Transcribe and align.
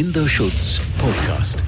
Kinderschutz 0.00 0.80
Podcast. 0.96 1.62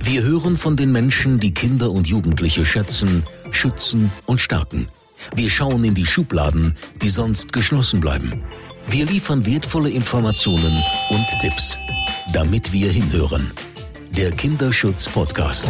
Wir 0.00 0.24
hören 0.24 0.56
von 0.56 0.76
den 0.76 0.90
Menschen, 0.90 1.38
die 1.38 1.54
Kinder 1.54 1.92
und 1.92 2.08
Jugendliche 2.08 2.66
schätzen, 2.66 3.22
schützen 3.52 4.10
und 4.26 4.40
stärken. 4.40 4.88
Wir 5.32 5.48
schauen 5.48 5.84
in 5.84 5.94
die 5.94 6.04
Schubladen, 6.04 6.76
die 7.02 7.08
sonst 7.08 7.52
geschlossen 7.52 8.00
bleiben. 8.00 8.42
Wir 8.88 9.06
liefern 9.06 9.46
wertvolle 9.46 9.90
Informationen 9.90 10.76
und 11.10 11.26
Tipps, 11.40 11.78
damit 12.32 12.72
wir 12.72 12.90
hinhören. 12.90 13.48
Der 14.10 14.32
Kinderschutz 14.32 15.08
Podcast. 15.08 15.68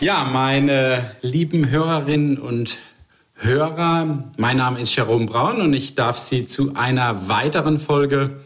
Ja, 0.00 0.30
meine 0.32 1.10
lieben 1.22 1.70
Hörerinnen 1.70 2.38
und 2.38 2.78
Hörer, 3.34 4.32
mein 4.36 4.56
Name 4.56 4.80
ist 4.80 4.94
Jerome 4.94 5.26
Braun 5.26 5.60
und 5.60 5.72
ich 5.72 5.96
darf 5.96 6.16
Sie 6.16 6.46
zu 6.46 6.76
einer 6.76 7.28
weiteren 7.28 7.80
Folge 7.80 8.38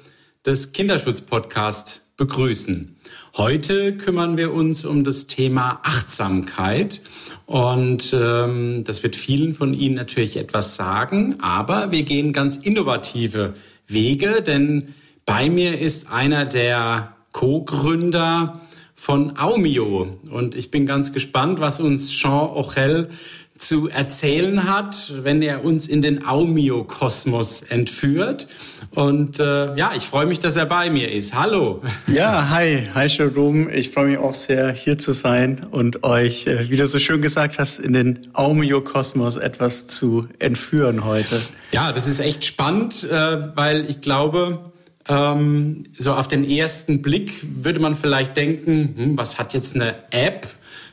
des 0.47 0.73
Kinderschutz-Podcast 0.73 2.17
begrüßen. 2.17 2.97
Heute 3.37 3.99
kümmern 3.99 4.39
wir 4.39 4.55
uns 4.55 4.87
um 4.87 5.05
das 5.05 5.27
Thema 5.27 5.81
Achtsamkeit 5.83 7.03
und 7.45 8.17
ähm, 8.19 8.83
das 8.87 9.03
wird 9.03 9.15
vielen 9.15 9.53
von 9.53 9.75
Ihnen 9.75 9.97
natürlich 9.97 10.39
etwas 10.39 10.77
sagen, 10.77 11.39
aber 11.43 11.91
wir 11.91 12.05
gehen 12.05 12.33
ganz 12.33 12.57
innovative 12.57 13.53
Wege, 13.87 14.41
denn 14.41 14.95
bei 15.27 15.51
mir 15.51 15.79
ist 15.79 16.11
einer 16.11 16.47
der 16.47 17.15
Co-Gründer 17.33 18.59
von 19.03 19.37
Aumio. 19.37 20.17
Und 20.31 20.55
ich 20.55 20.71
bin 20.71 20.87
ganz 20.87 21.13
gespannt, 21.13 21.59
was 21.59 21.81
uns 21.81 22.13
Jean 22.13 22.51
Ochel 22.51 23.11
zu 23.59 23.89
erzählen 23.89 24.69
hat, 24.69 25.13
wenn 25.25 25.43
er 25.43 25.65
uns 25.65 25.89
in 25.89 26.03
den 26.03 26.25
Aumio-Kosmos 26.25 27.63
entführt. 27.63 28.47
Und 28.95 29.41
äh, 29.41 29.75
ja, 29.75 29.93
ich 29.97 30.05
freue 30.05 30.27
mich, 30.27 30.39
dass 30.39 30.55
er 30.55 30.67
bei 30.67 30.89
mir 30.89 31.11
ist. 31.11 31.35
Hallo. 31.35 31.83
Ja, 32.07 32.49
hi, 32.51 32.85
hi 32.95 33.09
Jerome. 33.09 33.73
Ich 33.73 33.91
freue 33.91 34.07
mich 34.07 34.19
auch 34.19 34.35
sehr, 34.35 34.73
hier 34.73 34.99
zu 34.99 35.11
sein 35.11 35.67
und 35.69 36.05
euch, 36.05 36.47
äh, 36.47 36.71
wie 36.71 36.77
du 36.77 36.87
so 36.87 37.01
schön 37.01 37.23
gesagt 37.23 37.59
hast, 37.59 37.81
in 37.81 37.95
den 37.95 38.21
Aumio-Kosmos 38.35 39.37
etwas 39.37 39.89
zu 39.89 40.29
entführen 40.39 41.05
heute. 41.05 41.41
Ja, 41.73 41.91
das 41.91 42.07
ist 42.07 42.21
echt 42.21 42.45
spannend, 42.45 43.03
äh, 43.03 43.57
weil 43.57 43.91
ich 43.91 44.01
glaube, 44.01 44.72
ähm, 45.09 45.87
so 45.99 46.15
auf 46.15 46.29
den 46.29 46.49
ersten 46.49 47.03
Blick 47.03 47.33
würde 47.63 47.81
man 47.81 47.97
vielleicht 47.97 48.37
denken, 48.37 48.95
hm, 48.97 49.19
was 49.19 49.39
hat 49.39 49.55
jetzt 49.55 49.75
eine 49.75 49.95
App 50.11 50.47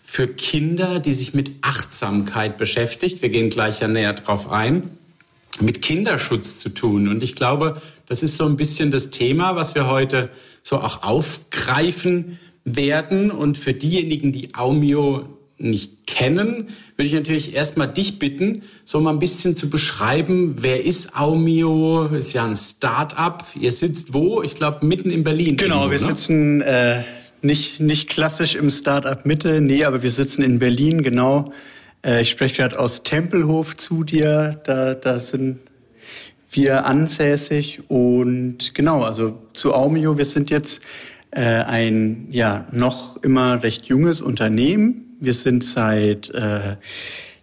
für 0.04 0.28
Kinder, 0.28 1.00
die 1.00 1.14
sich 1.14 1.34
mit 1.34 1.52
Achtsamkeit 1.62 2.58
beschäftigt? 2.58 3.22
Wir 3.22 3.30
gehen 3.30 3.50
gleich 3.50 3.82
ja 3.82 3.88
näher 3.88 4.14
drauf 4.14 4.52
ein. 4.52 4.90
Mit 5.62 5.82
Kinderschutz 5.82 6.60
zu 6.60 6.70
tun. 6.70 7.08
Und 7.08 7.22
ich 7.22 7.36
glaube, 7.36 7.82
das 8.08 8.24
ist 8.24 8.38
so 8.38 8.46
ein 8.46 8.58
bisschen 8.58 8.92
das 8.92 9.12
Thema, 9.12 9.56
was 9.56 9.76
wir 9.76 9.88
heute 9.88 10.30
so 10.64 10.78
auch 10.78 11.04
aufgreifen 11.04 12.40
werden. 12.64 13.30
Und 13.30 13.58
für 13.58 13.74
diejenigen, 13.74 14.32
die 14.32 14.56
Aumio 14.56 15.39
nicht 15.60 16.08
kennen, 16.08 16.70
würde 16.96 17.08
ich 17.08 17.14
natürlich 17.14 17.54
erstmal 17.54 17.88
dich 17.88 18.18
bitten, 18.18 18.64
so 18.86 19.00
mal 19.00 19.12
ein 19.12 19.20
bisschen 19.20 19.56
zu 19.56 19.70
beschreiben, 19.70 20.56
wer 20.60 20.84
ist 20.84 21.18
Aumio? 21.18 22.08
Ist 22.08 22.34
ja 22.34 22.46
ein 22.46 22.56
Start-up. 22.56 23.46
Ihr 23.60 23.72
sitzt 23.72 24.14
wo? 24.14 24.42
Ich 24.42 24.56
glaube, 24.56 24.86
mitten 24.86 25.12
in 25.12 25.24
Berlin. 25.24 25.58
Genau, 25.58 25.84
irgendwo, 25.84 25.92
wir 25.92 26.00
ne? 26.00 26.06
sitzen 26.06 26.62
äh, 26.62 27.04
nicht, 27.42 27.80
nicht 27.80 28.10
klassisch 28.10 28.56
im 28.56 28.70
Start-up 28.70 29.26
Mitte, 29.26 29.62
nee, 29.62 29.84
aber 29.84 30.02
wir 30.02 30.12
sitzen 30.12 30.42
in 30.42 30.60
Berlin, 30.60 31.04
genau. 31.04 31.52
Äh, 32.06 32.22
ich 32.22 32.30
spreche 32.30 32.56
gerade 32.56 32.80
aus 32.80 33.04
Tempelhof 33.04 33.76
zu 33.76 34.04
dir. 34.04 34.62
Da, 34.64 34.94
da 34.94 35.20
sind 35.20 35.60
wir 36.52 36.86
ansässig 36.86 37.82
und 37.90 38.74
genau, 38.74 39.04
also 39.04 39.38
zu 39.54 39.74
Aumio, 39.74 40.18
wir 40.18 40.26
sind 40.26 40.50
jetzt 40.50 40.84
äh, 41.32 41.42
ein 41.42 42.28
ja 42.32 42.66
noch 42.72 43.22
immer 43.22 43.62
recht 43.62 43.86
junges 43.86 44.22
Unternehmen 44.22 45.09
wir 45.20 45.34
sind 45.34 45.64
seit 45.64 46.30
äh, 46.30 46.78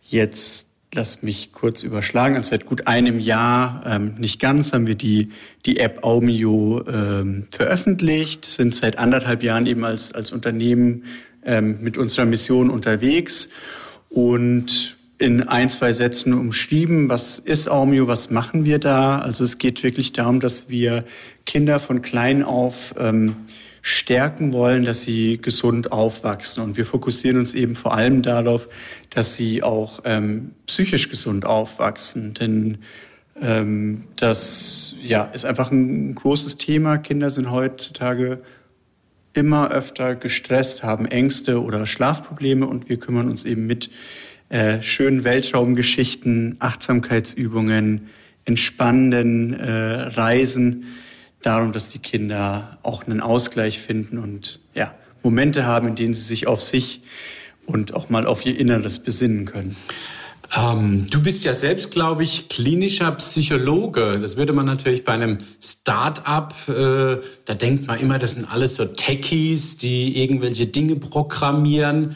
jetzt, 0.03 0.69
lass 0.94 1.22
mich 1.22 1.53
kurz 1.53 1.82
überschlagen, 1.82 2.37
also 2.37 2.50
seit 2.50 2.66
gut 2.66 2.87
einem 2.87 3.20
Jahr, 3.20 3.82
ähm, 3.87 4.14
nicht 4.19 4.41
ganz, 4.41 4.72
haben 4.72 4.87
wir 4.87 4.94
die, 4.94 5.28
die 5.66 5.78
App 5.78 6.04
Aumio 6.04 6.84
ähm, 6.88 7.48
veröffentlicht, 7.50 8.44
sind 8.44 8.75
seit 8.75 8.98
anderthalb 8.98 9.42
Jahren 9.42 9.66
eben 9.66 9.84
als, 9.84 10.12
als 10.12 10.32
Unternehmen 10.32 11.04
ähm, 11.44 11.78
mit 11.81 11.98
unserer 11.98 12.25
Mission 12.25 12.70
unterwegs 12.70 13.48
und 14.09 14.97
in 15.19 15.42
ein, 15.48 15.70
zwei 15.70 15.92
Sätzen 15.92 16.34
umschrieben, 16.34 17.09
was 17.09 17.38
ist 17.38 17.70
Aumio, 17.70 18.06
was 18.06 18.31
machen 18.31 18.65
wir 18.65 18.78
da? 18.78 19.19
Also 19.19 19.44
es 19.44 19.56
geht 19.56 19.82
wirklich 19.82 20.12
darum, 20.12 20.41
dass 20.41 20.69
wir 20.69 21.04
Kinder 21.47 21.81
von 21.81 22.03
klein 22.03 22.42
auf 22.42 22.94
ähm, 22.98 23.36
stärken 23.86 24.52
wollen, 24.52 24.84
dass 24.84 25.02
sie 25.02 25.38
gesund 25.41 25.92
aufwachsen. 25.92 26.60
Und 26.60 26.76
wir 26.76 26.84
fokussieren 26.84 27.38
uns 27.38 27.54
eben 27.54 27.76
vor 27.76 27.94
allem 27.94 28.20
darauf, 28.20 28.69
dass 29.10 29.36
sie 29.36 29.62
auch 29.62 30.00
ähm, 30.04 30.50
psychisch 30.66 31.08
gesund 31.08 31.47
aufwachsen. 31.47 32.34
Denn 32.34 32.78
ähm, 33.41 34.02
das 34.16 34.97
ja, 35.04 35.26
ist 35.26 35.44
einfach 35.44 35.70
ein 35.70 36.16
großes 36.16 36.58
Thema. 36.58 36.98
Kinder 36.98 37.30
sind 37.30 37.52
heutzutage 37.52 38.41
immer 39.34 39.70
öfter 39.70 40.16
gestresst, 40.16 40.82
haben 40.82 41.06
Ängste 41.06 41.62
oder 41.62 41.86
Schlafprobleme 41.86 42.66
und 42.66 42.88
wir 42.88 42.98
kümmern 42.98 43.30
uns 43.30 43.44
eben 43.44 43.68
mit 43.68 43.88
äh, 44.48 44.82
schönen 44.82 45.22
Weltraumgeschichten, 45.22 46.56
Achtsamkeitsübungen, 46.58 48.08
entspannenden 48.47 49.54
äh, 49.54 49.70
Reisen 49.70 50.86
darum, 51.42 51.72
dass 51.72 51.91
die 51.91 51.98
Kinder 51.98 52.78
auch 52.82 53.06
einen 53.06 53.20
Ausgleich 53.20 53.78
finden 53.78 54.19
und 54.19 54.60
ja, 54.74 54.94
Momente 55.22 55.64
haben, 55.64 55.88
in 55.88 55.94
denen 55.94 56.14
sie 56.14 56.22
sich 56.22 56.47
auf 56.47 56.60
sich 56.60 57.02
und 57.66 57.94
auch 57.94 58.10
mal 58.10 58.26
auf 58.26 58.47
ihr 58.47 58.58
Inneres 58.58 59.00
besinnen 59.00 59.44
können. 59.44 59.76
Ähm, 60.56 61.06
du 61.10 61.22
bist 61.22 61.44
ja 61.44 61.54
selbst, 61.54 61.91
glaube 61.91 62.22
ich, 62.22 62.48
klinischer 62.48 63.10
Psychologe. 63.12 64.19
Das 64.20 64.36
würde 64.36 64.52
man 64.52 64.66
natürlich 64.66 65.04
bei 65.04 65.12
einem 65.12 65.38
Start-up, 65.62 66.54
äh, 66.69 67.16
da 67.44 67.54
denkt 67.54 67.86
man 67.86 67.98
immer, 67.98 68.18
das 68.18 68.34
sind 68.34 68.50
alles 68.50 68.76
so 68.76 68.84
Techies, 68.84 69.76
die 69.76 70.22
irgendwelche 70.22 70.66
Dinge 70.66 70.97
programmieren. 70.97 72.14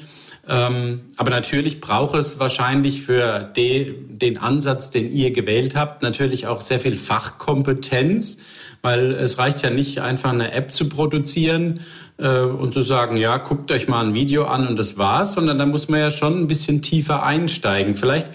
Ähm, 0.48 1.02
aber 1.16 1.30
natürlich 1.30 1.80
braucht 1.80 2.16
es 2.16 2.38
wahrscheinlich 2.38 3.02
für 3.02 3.50
de, 3.56 3.94
den 4.08 4.38
Ansatz, 4.38 4.90
den 4.90 5.12
ihr 5.12 5.32
gewählt 5.32 5.76
habt, 5.76 6.02
natürlich 6.02 6.46
auch 6.46 6.60
sehr 6.60 6.80
viel 6.80 6.94
Fachkompetenz 6.94 8.38
weil 8.82 9.12
es 9.12 9.38
reicht 9.38 9.62
ja 9.62 9.70
nicht 9.70 10.00
einfach 10.00 10.30
eine 10.30 10.52
App 10.52 10.72
zu 10.72 10.88
produzieren 10.88 11.80
äh, 12.18 12.40
und 12.40 12.72
zu 12.72 12.82
sagen, 12.82 13.16
ja, 13.16 13.36
guckt 13.38 13.70
euch 13.72 13.88
mal 13.88 14.04
ein 14.04 14.14
Video 14.14 14.44
an 14.44 14.66
und 14.66 14.78
das 14.78 14.98
war's, 14.98 15.34
sondern 15.34 15.58
da 15.58 15.66
muss 15.66 15.88
man 15.88 16.00
ja 16.00 16.10
schon 16.10 16.42
ein 16.42 16.46
bisschen 16.46 16.82
tiefer 16.82 17.22
einsteigen. 17.22 17.94
Vielleicht 17.94 18.28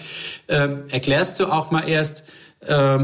äh, 0.46 0.68
erklärst 0.90 1.40
du 1.40 1.46
auch 1.46 1.70
mal 1.70 1.88
erst, 1.88 2.28
äh, 2.60 2.98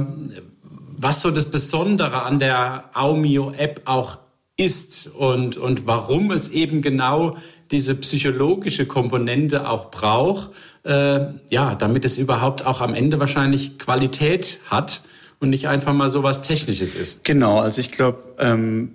was 0.97 1.21
so 1.21 1.31
das 1.31 1.47
Besondere 1.47 2.23
an 2.23 2.39
der 2.39 2.91
Aumio-App 2.95 3.83
auch 3.87 4.19
ist 4.57 5.09
und, 5.09 5.57
und 5.57 5.87
warum 5.87 6.31
es 6.31 6.49
eben 6.51 6.83
genau 6.83 7.37
diese 7.73 7.95
psychologische 7.97 8.87
Komponente 8.87 9.69
auch 9.69 9.91
braucht, 9.91 10.51
äh, 10.85 11.21
ja, 11.51 11.75
damit 11.75 12.05
es 12.05 12.19
überhaupt 12.19 12.67
auch 12.67 12.81
am 12.81 12.95
Ende 12.95 13.19
wahrscheinlich 13.19 13.79
Qualität 13.79 14.59
hat 14.69 15.03
und 15.43 15.51
nicht 15.51 15.67
einfach 15.67 15.93
mal 15.93 16.09
so 16.09 16.23
was 16.23 16.41
Technisches 16.43 16.95
ist. 16.95 17.25
Genau, 17.25 17.61
also 17.61 17.81
ich 17.81 17.91
glaube, 17.91 18.23
ähm, 18.39 18.93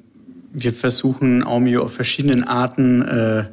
wir 0.54 0.74
versuchen 0.74 1.44
Aumio 1.44 1.84
auf 1.84 1.94
verschiedenen 1.94 2.46
Arten 2.46 3.02
äh, 3.02 3.46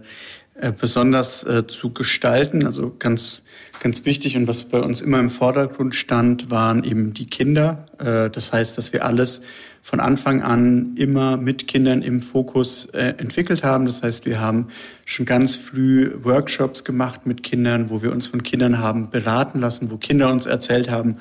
besonders 0.79 1.45
äh, 1.45 1.67
zu 1.67 1.93
gestalten. 1.93 2.65
Also 2.65 2.95
ganz, 2.99 3.45
ganz 3.81 4.05
wichtig 4.05 4.37
und 4.37 4.47
was 4.47 4.65
bei 4.65 4.81
uns 4.81 5.01
immer 5.01 5.19
im 5.19 5.31
Vordergrund 5.31 5.95
stand, 5.95 6.51
waren 6.51 6.85
eben 6.85 7.13
die 7.13 7.27
Kinder. 7.27 7.87
Äh, 7.99 8.31
das 8.31 8.53
heißt, 8.53 8.79
dass 8.79 8.93
wir 8.93 9.05
alles 9.05 9.41
von 9.83 10.01
Anfang 10.01 10.43
an 10.43 10.95
immer 10.97 11.37
mit 11.37 11.69
Kindern 11.69 12.01
im 12.01 12.23
Fokus 12.23 12.87
äh, 12.87 13.15
entwickelt 13.19 13.63
haben. 13.63 13.85
Das 13.85 14.03
heißt, 14.03 14.25
wir 14.25 14.41
haben 14.41 14.69
schon 15.05 15.27
ganz 15.27 15.57
früh 15.57 16.11
Workshops 16.23 16.85
gemacht 16.85 17.27
mit 17.27 17.43
Kindern, 17.43 17.91
wo 17.91 18.01
wir 18.01 18.11
uns 18.11 18.29
von 18.29 18.43
Kindern 18.43 18.79
haben 18.79 19.11
beraten 19.11 19.61
lassen, 19.61 19.91
wo 19.91 19.99
Kinder 19.99 20.31
uns 20.31 20.47
erzählt 20.47 20.89
haben, 20.89 21.17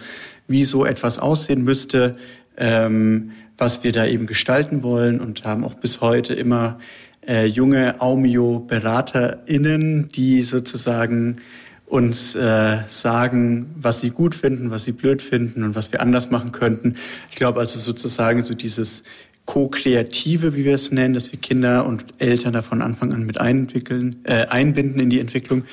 wie 0.47 0.63
so 0.63 0.85
etwas 0.85 1.19
aussehen 1.19 1.63
müsste, 1.63 2.15
ähm, 2.55 3.31
was 3.57 3.83
wir 3.83 3.91
da 3.91 4.05
eben 4.05 4.27
gestalten 4.27 4.81
wollen 4.81 5.19
und 5.19 5.43
haben 5.43 5.65
auch 5.65 5.73
bis 5.73 5.99
heute 5.99 6.33
immer 6.33 6.79
äh, 7.27 7.45
junge 7.45 8.01
Aumio-BeraterInnen, 8.01 10.09
die 10.09 10.43
sozusagen 10.43 11.37
uns 11.85 12.33
äh, 12.33 12.79
sagen, 12.87 13.75
was 13.75 13.99
sie 13.99 14.09
gut 14.09 14.33
finden, 14.33 14.71
was 14.71 14.83
sie 14.83 14.93
blöd 14.93 15.21
finden 15.21 15.63
und 15.63 15.75
was 15.75 15.91
wir 15.91 16.01
anders 16.01 16.31
machen 16.31 16.51
könnten. 16.51 16.95
Ich 17.29 17.35
glaube 17.35 17.59
also 17.59 17.79
sozusagen 17.79 18.41
so 18.41 18.55
dieses 18.55 19.03
Co-Kreative, 19.45 20.55
wie 20.55 20.65
wir 20.65 20.73
es 20.73 20.91
nennen, 20.91 21.13
dass 21.13 21.31
wir 21.31 21.39
Kinder 21.39 21.85
und 21.85 22.05
Eltern 22.17 22.53
da 22.53 22.61
von 22.61 22.81
Anfang 22.81 23.13
an 23.13 23.23
mit 23.23 23.39
einentwickeln, 23.39 24.21
äh, 24.23 24.47
einbinden 24.47 25.01
in 25.01 25.09
die 25.09 25.19
Entwicklung. 25.19 25.63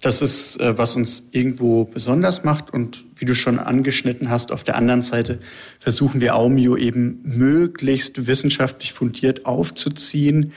Das 0.00 0.22
ist, 0.22 0.60
äh, 0.60 0.76
was 0.76 0.96
uns 0.96 1.28
irgendwo 1.32 1.84
besonders 1.84 2.44
macht. 2.44 2.72
Und 2.72 3.04
wie 3.16 3.24
du 3.24 3.34
schon 3.34 3.58
angeschnitten 3.58 4.28
hast, 4.28 4.52
auf 4.52 4.62
der 4.62 4.76
anderen 4.76 5.02
Seite 5.02 5.38
versuchen 5.80 6.20
wir 6.20 6.36
Aumio 6.36 6.76
eben 6.76 7.20
möglichst 7.24 8.26
wissenschaftlich 8.26 8.92
fundiert 8.92 9.46
aufzuziehen, 9.46 10.52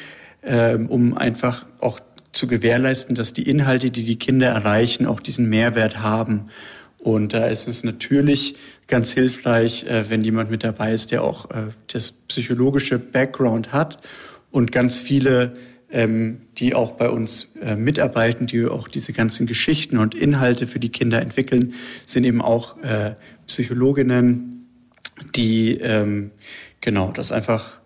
äh, 0.49 0.75
um 0.75 1.15
einfach 1.15 1.65
auch 1.79 1.99
zu 2.31 2.47
gewährleisten, 2.47 3.15
dass 3.15 3.33
die 3.33 3.47
Inhalte, 3.47 3.91
die 3.91 4.03
die 4.03 4.17
Kinder 4.17 4.47
erreichen, 4.47 5.05
auch 5.05 5.19
diesen 5.19 5.47
Mehrwert 5.47 6.01
haben. 6.01 6.49
Und 6.97 7.33
da 7.33 7.45
ist 7.45 7.67
es 7.67 7.83
natürlich 7.83 8.55
ganz 8.87 9.11
hilfreich, 9.11 9.85
äh, 9.85 10.09
wenn 10.09 10.23
jemand 10.23 10.49
mit 10.49 10.63
dabei 10.63 10.93
ist, 10.93 11.11
der 11.11 11.23
auch 11.23 11.51
äh, 11.51 11.67
das 11.87 12.11
psychologische 12.11 12.97
Background 12.97 13.71
hat 13.71 13.99
und 14.51 14.71
ganz 14.71 14.97
viele, 14.97 15.55
ähm, 15.91 16.41
die 16.57 16.73
auch 16.73 16.93
bei 16.93 17.09
uns 17.09 17.55
äh, 17.61 17.75
mitarbeiten, 17.75 18.47
die 18.47 18.65
auch 18.65 18.87
diese 18.87 19.13
ganzen 19.13 19.45
Geschichten 19.45 19.97
und 19.97 20.15
Inhalte 20.15 20.65
für 20.65 20.79
die 20.79 20.89
Kinder 20.89 21.21
entwickeln, 21.21 21.73
sind 22.05 22.23
eben 22.23 22.41
auch 22.41 22.75
Psychologinnen, 23.47 24.67
die 25.35 25.77
ähm, 25.77 26.31
genau 26.81 27.11
das 27.11 27.31
einfach 27.31 27.78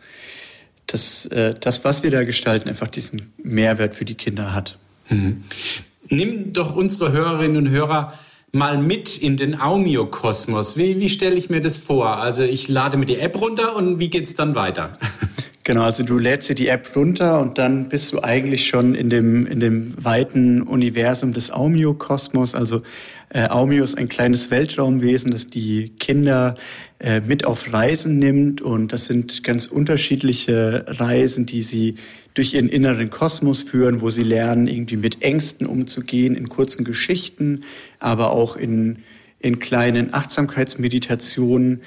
dass 0.94 1.25
äh, 1.25 1.56
das, 1.60 1.84
was 1.84 2.04
wir 2.04 2.12
da 2.12 2.24
gestalten, 2.24 2.69
einfach 2.69 2.88
diesen 2.88 3.34
Mehrwert 3.44 3.95
für 3.95 4.06
die 4.06 4.13
Kinder 4.13 4.54
hat. 4.54 4.78
Mhm. 5.10 5.44
Nimm 6.07 6.54
doch 6.54 6.75
unsere 6.75 7.12
Hörerinnen 7.12 7.57
und 7.57 7.69
Hörer 7.69 8.13
mal 8.51 8.78
mit 8.78 9.18
in 9.18 9.36
den 9.36 9.60
Aumio-Kosmos. 9.60 10.78
Wie, 10.78 11.00
wie 11.00 11.10
stelle 11.10 11.36
ich 11.36 11.50
mir 11.50 11.62
das 11.62 11.80
vor? 11.80 12.18
Also 12.18 12.44
ich 12.44 12.68
lade 12.68 12.98
mir 12.98 13.07
die 13.07 13.18
App 13.18 13.42
runter 13.42 13.75
und 13.75 13.98
wie 13.98 14.10
geht 14.10 14.25
es 14.25 14.36
dann 14.36 14.54
weiter? 14.54 15.00
Genau, 15.65 15.83
also 15.83 16.04
du 16.04 16.18
lädst 16.18 16.50
dir 16.50 16.56
die 16.56 16.68
App 16.68 16.94
runter 16.94 17.39
und 17.39 17.57
dann 17.57 17.88
bist 17.88 18.12
du 18.12 18.21
eigentlich 18.21 18.68
schon 18.68 18.95
in 18.95 19.10
dem, 19.10 19.48
in 19.48 19.62
dem 19.62 19.94
weiten 20.04 20.62
Universum 20.62 21.31
des 21.31 21.51
Aumio-Kosmos. 21.51 22.54
Also 22.54 22.81
äh, 23.30 23.48
Aumio 23.48 23.86
ist 23.86 23.98
ein 23.98 24.10
kleines 24.10 24.51
Weltraumwesen, 24.51 25.31
das 25.31 25.48
die 25.48 25.94
Kinder 26.00 26.56
äh, 27.00 27.21
mit 27.21 27.45
auf 27.45 27.71
Reisen 27.71 28.19
nimmt. 28.19 28.62
Und 28.62 28.92
das 28.92 29.06
sind 29.06 29.45
ganz 29.45 29.68
unterschiedliche 29.68 30.83
Reisen, 30.86 31.45
die 31.45 31.62
sie 31.62 31.95
durch 32.33 32.56
ihren 32.56 32.68
inneren 32.68 33.10
Kosmos 33.10 33.63
führen, 33.63 34.01
wo 34.01 34.10
sie 34.10 34.24
lernen, 34.24 34.68
irgendwie 34.68 34.98
mit 34.98 35.21
Ängsten 35.21 35.65
umzugehen, 35.65 36.36
in 36.36 36.50
kurzen 36.50 36.83
Geschichten, 36.83 37.63
aber 38.00 38.33
auch 38.33 38.57
in, 38.57 38.98
in 39.39 39.60
kleinen 39.60 40.13
Achtsamkeitsmeditationen. 40.13 41.83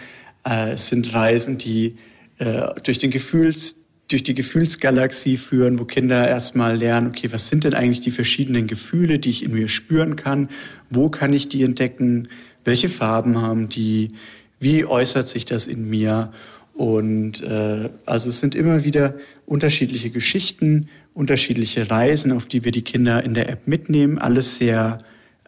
Äh, 0.49 0.71
es 0.73 0.89
sind 0.89 1.13
Reisen, 1.13 1.59
die 1.59 1.97
äh, 2.39 2.69
durch 2.83 2.99
den 2.99 3.11
Gefühls 3.11 3.77
durch 4.09 4.23
die 4.23 4.35
Gefühlsgalaxie 4.35 5.37
führen, 5.37 5.79
wo 5.79 5.85
Kinder 5.85 6.29
erstmal 6.29 6.77
lernen, 6.77 7.09
okay, 7.09 7.33
was 7.33 7.49
sind 7.49 7.65
denn 7.65 7.75
eigentlich 7.75 8.03
die 8.03 8.13
verschiedenen 8.13 8.69
Gefühle, 8.69 9.19
die 9.19 9.31
ich 9.31 9.43
in 9.43 9.53
mir 9.53 9.69
spüren 9.69 10.15
kann? 10.15 10.49
Wo 10.91 11.09
kann 11.09 11.33
ich 11.33 11.49
die 11.49 11.65
entdecken? 11.65 12.29
Welche 12.65 12.89
Farben 12.89 13.43
haben 13.43 13.69
die? 13.69 14.13
Wie 14.61 14.85
äußert 14.85 15.29
sich 15.29 15.45
das 15.45 15.67
in 15.67 15.91
mir? 15.91 16.33
Und 16.73 17.43
äh, 17.43 17.89
also 18.05 18.29
es 18.29 18.39
sind 18.39 18.55
immer 18.55 18.85
wieder 18.85 19.15
unterschiedliche 19.45 20.11
Geschichten, 20.11 20.89
unterschiedliche 21.15 21.91
Reisen, 21.91 22.31
auf 22.31 22.47
die 22.47 22.65
wir 22.65 22.73
die 22.73 22.83
Kinder 22.83 23.25
in 23.25 23.35
der 23.35 23.49
App 23.49 23.67
mitnehmen. 23.67 24.19
Alles 24.19 24.59
sehr 24.59 24.99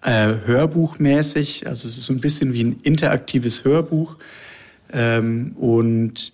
äh, 0.02 0.34
hörbuchmäßig. 0.46 1.66
Also 1.68 1.86
es 1.86 1.98
ist 1.98 2.06
so 2.06 2.12
ein 2.12 2.20
bisschen 2.20 2.54
wie 2.54 2.64
ein 2.64 2.80
interaktives 2.82 3.64
Hörbuch. 3.64 4.16
Ähm, 4.92 5.52
und 5.56 6.32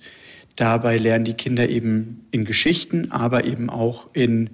Dabei 0.56 0.98
lernen 0.98 1.24
die 1.24 1.34
Kinder 1.34 1.68
eben 1.68 2.26
in 2.30 2.44
Geschichten, 2.44 3.10
aber 3.10 3.44
eben 3.44 3.70
auch 3.70 4.08
in 4.12 4.50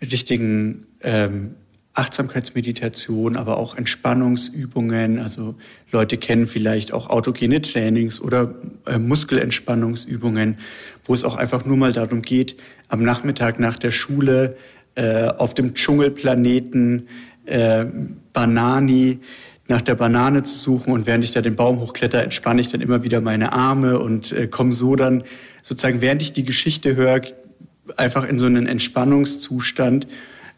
richtigen 0.00 0.86
ähm, 1.02 1.54
Achtsamkeitsmeditation, 1.94 3.36
aber 3.36 3.56
auch 3.58 3.76
Entspannungsübungen. 3.76 5.20
Also 5.20 5.54
Leute 5.92 6.16
kennen 6.16 6.48
vielleicht 6.48 6.92
auch 6.92 7.08
autogene 7.08 7.62
Trainings 7.62 8.20
oder 8.20 8.54
äh, 8.86 8.98
Muskelentspannungsübungen, 8.98 10.58
wo 11.04 11.14
es 11.14 11.22
auch 11.24 11.36
einfach 11.36 11.64
nur 11.64 11.76
mal 11.76 11.92
darum 11.92 12.22
geht, 12.22 12.56
am 12.88 13.04
Nachmittag 13.04 13.60
nach 13.60 13.78
der 13.78 13.92
Schule 13.92 14.56
äh, 14.96 15.28
auf 15.28 15.54
dem 15.54 15.74
Dschungelplaneten 15.74 17.08
äh, 17.46 17.84
Banani 18.32 19.20
nach 19.66 19.82
der 19.82 19.94
Banane 19.94 20.42
zu 20.42 20.58
suchen 20.58 20.92
und 20.92 21.06
während 21.06 21.24
ich 21.24 21.30
da 21.30 21.40
den 21.40 21.56
Baum 21.56 21.80
hochkletter, 21.80 22.22
entspanne 22.22 22.60
ich 22.60 22.68
dann 22.68 22.80
immer 22.80 23.02
wieder 23.02 23.20
meine 23.20 23.52
Arme 23.52 23.98
und 23.98 24.32
äh, 24.32 24.46
komme 24.46 24.72
so 24.72 24.94
dann 24.94 25.24
sozusagen, 25.62 26.00
während 26.00 26.20
ich 26.22 26.32
die 26.32 26.44
Geschichte 26.44 26.96
höre, 26.96 27.22
einfach 27.96 28.28
in 28.28 28.38
so 28.38 28.46
einen 28.46 28.66
Entspannungszustand, 28.66 30.06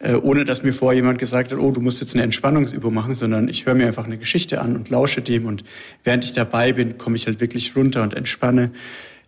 äh, 0.00 0.14
ohne 0.14 0.44
dass 0.44 0.62
mir 0.62 0.73
vorher 0.73 0.97
jemand 0.97 1.19
gesagt 1.19 1.53
hat, 1.53 1.58
oh, 1.58 1.70
du 1.70 1.81
musst 1.81 2.00
jetzt 2.00 2.14
eine 2.14 2.25
Entspannungsübung 2.25 2.93
machen, 2.93 3.14
sondern 3.14 3.49
ich 3.49 3.64
höre 3.67 3.75
mir 3.75 3.87
einfach 3.87 4.05
eine 4.05 4.19
Geschichte 4.19 4.61
an 4.61 4.75
und 4.75 4.91
lausche 4.91 5.23
dem 5.23 5.47
und 5.47 5.62
während 6.03 6.25
ich 6.25 6.32
dabei 6.32 6.73
bin, 6.73 6.99
komme 6.99 7.17
ich 7.17 7.26
halt 7.26 7.41
wirklich 7.41 7.76
runter 7.76 8.03
und 8.03 8.14
entspanne. 8.14 8.73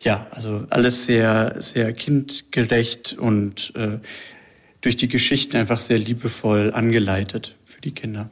Ja, 0.00 0.26
also 0.30 0.64
alles 0.70 1.06
sehr, 1.06 1.56
sehr 1.60 1.92
kindgerecht 1.92 3.16
und 3.18 3.72
äh, 3.76 3.98
durch 4.80 4.96
die 4.96 5.08
Geschichten 5.08 5.56
einfach 5.56 5.80
sehr 5.80 5.98
liebevoll 5.98 6.72
angeleitet 6.72 7.56
für 7.64 7.80
die 7.80 7.92
Kinder. 7.92 8.30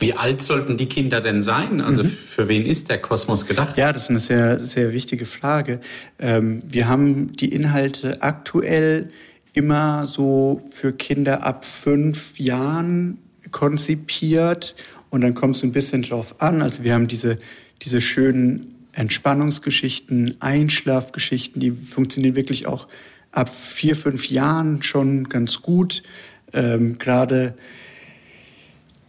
Wie 0.00 0.14
alt 0.14 0.40
sollten 0.40 0.76
die 0.76 0.86
Kinder 0.86 1.20
denn 1.20 1.42
sein? 1.42 1.80
Also 1.80 2.04
mhm. 2.04 2.08
für 2.08 2.48
wen 2.48 2.64
ist 2.64 2.88
der 2.88 2.98
Kosmos 2.98 3.46
gedacht? 3.46 3.76
Ja, 3.76 3.92
das 3.92 4.04
ist 4.04 4.10
eine 4.10 4.20
sehr, 4.20 4.60
sehr 4.60 4.92
wichtige 4.92 5.26
Frage. 5.26 5.80
Ähm, 6.18 6.62
wir 6.68 6.88
haben 6.88 7.32
die 7.32 7.52
Inhalte 7.52 8.22
aktuell 8.22 9.10
immer 9.52 10.06
so 10.06 10.62
für 10.70 10.92
Kinder 10.92 11.42
ab 11.42 11.64
fünf 11.64 12.38
Jahren 12.38 13.18
konzipiert 13.50 14.76
und 15.10 15.22
dann 15.22 15.34
kommt 15.34 15.56
es 15.56 15.62
ein 15.62 15.72
bisschen 15.72 16.02
drauf 16.02 16.40
an. 16.40 16.62
Also 16.62 16.84
wir 16.84 16.94
haben 16.94 17.08
diese, 17.08 17.38
diese 17.82 18.00
schönen 18.00 18.74
Entspannungsgeschichten, 18.92 20.36
Einschlafgeschichten, 20.40 21.60
die 21.60 21.70
funktionieren 21.70 22.36
wirklich 22.36 22.66
auch 22.66 22.88
ab 23.32 23.48
vier, 23.54 23.96
fünf 23.96 24.28
Jahren 24.28 24.82
schon 24.82 25.28
ganz 25.28 25.62
gut. 25.62 26.02
Ähm, 26.52 26.98
Gerade 26.98 27.54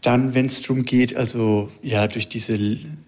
dann, 0.02 0.34
wenn 0.34 0.46
es 0.46 0.62
darum 0.62 0.84
geht, 0.84 1.16
also 1.16 1.70
ja, 1.84 2.08
durch 2.08 2.28
diese, 2.30 2.58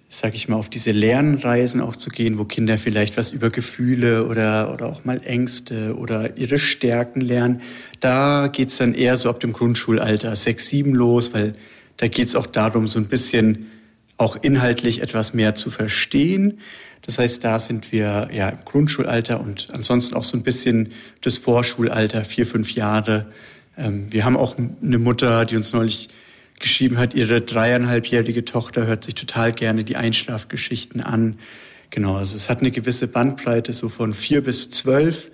sag 0.10 0.36
ich 0.36 0.50
mal, 0.50 0.58
auf 0.58 0.70
diese 0.70 0.92
Lernreisen 0.92 1.80
auch 1.80 1.96
zu 1.96 2.10
gehen, 2.10 2.38
wo 2.38 2.44
Kinder 2.44 2.78
vielleicht 2.78 3.18
was 3.18 3.32
über 3.32 3.50
Gefühle 3.50 4.28
oder, 4.28 4.74
oder 4.74 4.88
auch 4.88 5.06
mal 5.06 5.22
Ängste 5.24 5.96
oder 5.96 6.38
ihre 6.38 6.60
Stärken 6.60 7.22
lernen, 7.22 7.62
da 8.02 8.48
geht's 8.48 8.78
dann 8.78 8.94
eher 8.94 9.16
so 9.16 9.30
ab 9.30 9.40
dem 9.40 9.54
Grundschulalter 9.54 10.36
sechs, 10.36 10.68
sieben 10.68 10.94
los, 10.94 11.34
weil 11.34 11.56
da 11.98 12.08
geht's 12.08 12.36
auch 12.36 12.48
darum, 12.48 12.88
so 12.88 13.00
ein 13.00 13.08
bisschen 13.08 13.68
auch 14.18 14.36
inhaltlich 14.42 15.02
etwas 15.02 15.34
mehr 15.34 15.56
zu 15.56 15.72
verstehen. 15.72 16.60
Das 17.04 17.18
heißt, 17.18 17.44
da 17.44 17.58
sind 17.58 17.92
wir 17.92 18.30
ja 18.32 18.50
im 18.50 18.60
Grundschulalter 18.66 19.40
und 19.40 19.70
ansonsten 19.72 20.16
auch 20.16 20.24
so 20.24 20.38
ein 20.38 20.44
bisschen 20.44 20.92
das 21.22 21.38
Vorschulalter, 21.38 22.26
vier, 22.26 22.46
fünf 22.46 22.74
Jahre. 22.74 23.32
Ähm, 23.78 24.08
wir 24.12 24.26
haben 24.26 24.38
auch 24.38 24.58
eine 24.58 25.00
Mutter, 25.00 25.46
die 25.46 25.56
uns 25.56 25.74
neulich 25.74 26.10
geschrieben 26.62 26.98
hat, 26.98 27.14
ihre 27.14 27.42
dreieinhalbjährige 27.42 28.46
Tochter 28.46 28.88
hört 28.88 29.04
sich 29.04 29.16
total 29.16 29.52
gerne 29.52 29.84
die 29.84 29.96
Einschlafgeschichten 29.96 31.02
an. 31.02 31.40
Genau, 31.90 32.16
also 32.16 32.36
es 32.36 32.50
hat 32.50 32.60
eine 32.60 32.72
gewisse 32.72 33.08
Bandbreite, 33.08 33.74
so 33.74 33.90
von 33.90 34.14
vier 34.14 34.42
bis 34.42 34.70
zwölf. 34.70 35.30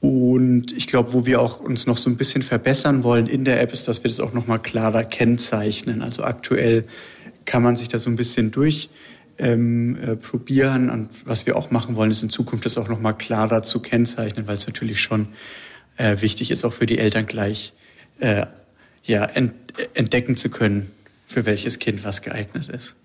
Und 0.00 0.72
ich 0.72 0.86
glaube, 0.86 1.12
wo 1.12 1.26
wir 1.26 1.40
auch 1.40 1.58
uns 1.58 1.86
noch 1.86 1.96
so 1.96 2.08
ein 2.08 2.16
bisschen 2.16 2.42
verbessern 2.42 3.02
wollen 3.02 3.26
in 3.26 3.44
der 3.44 3.60
App, 3.60 3.72
ist, 3.72 3.88
dass 3.88 4.04
wir 4.04 4.08
das 4.08 4.20
auch 4.20 4.32
noch 4.32 4.46
mal 4.46 4.58
klarer 4.58 5.02
kennzeichnen. 5.02 6.02
Also 6.02 6.22
aktuell 6.22 6.84
kann 7.44 7.62
man 7.62 7.76
sich 7.76 7.88
da 7.88 7.98
so 7.98 8.10
ein 8.10 8.16
bisschen 8.16 8.52
durch 8.52 8.90
ähm, 9.38 9.96
äh, 10.00 10.16
probieren. 10.16 10.90
Und 10.90 11.26
was 11.26 11.46
wir 11.46 11.56
auch 11.56 11.70
machen 11.70 11.96
wollen, 11.96 12.10
ist 12.10 12.22
in 12.22 12.30
Zukunft 12.30 12.64
das 12.64 12.78
auch 12.78 12.88
noch 12.88 13.00
mal 13.00 13.14
klarer 13.14 13.62
zu 13.62 13.80
kennzeichnen, 13.80 14.46
weil 14.46 14.56
es 14.56 14.66
natürlich 14.66 15.00
schon 15.00 15.28
äh, 15.96 16.20
wichtig 16.20 16.50
ist, 16.50 16.64
auch 16.64 16.72
für 16.72 16.86
die 16.86 16.98
Eltern 16.98 17.26
gleich 17.26 17.72
äh, 18.20 18.46
ja, 19.06 19.24
ent, 19.24 19.54
entdecken 19.94 20.36
zu 20.36 20.50
können, 20.50 20.90
für 21.26 21.46
welches 21.46 21.78
Kind 21.78 22.04
was 22.04 22.22
geeignet 22.22 22.68
ist. 22.68 22.96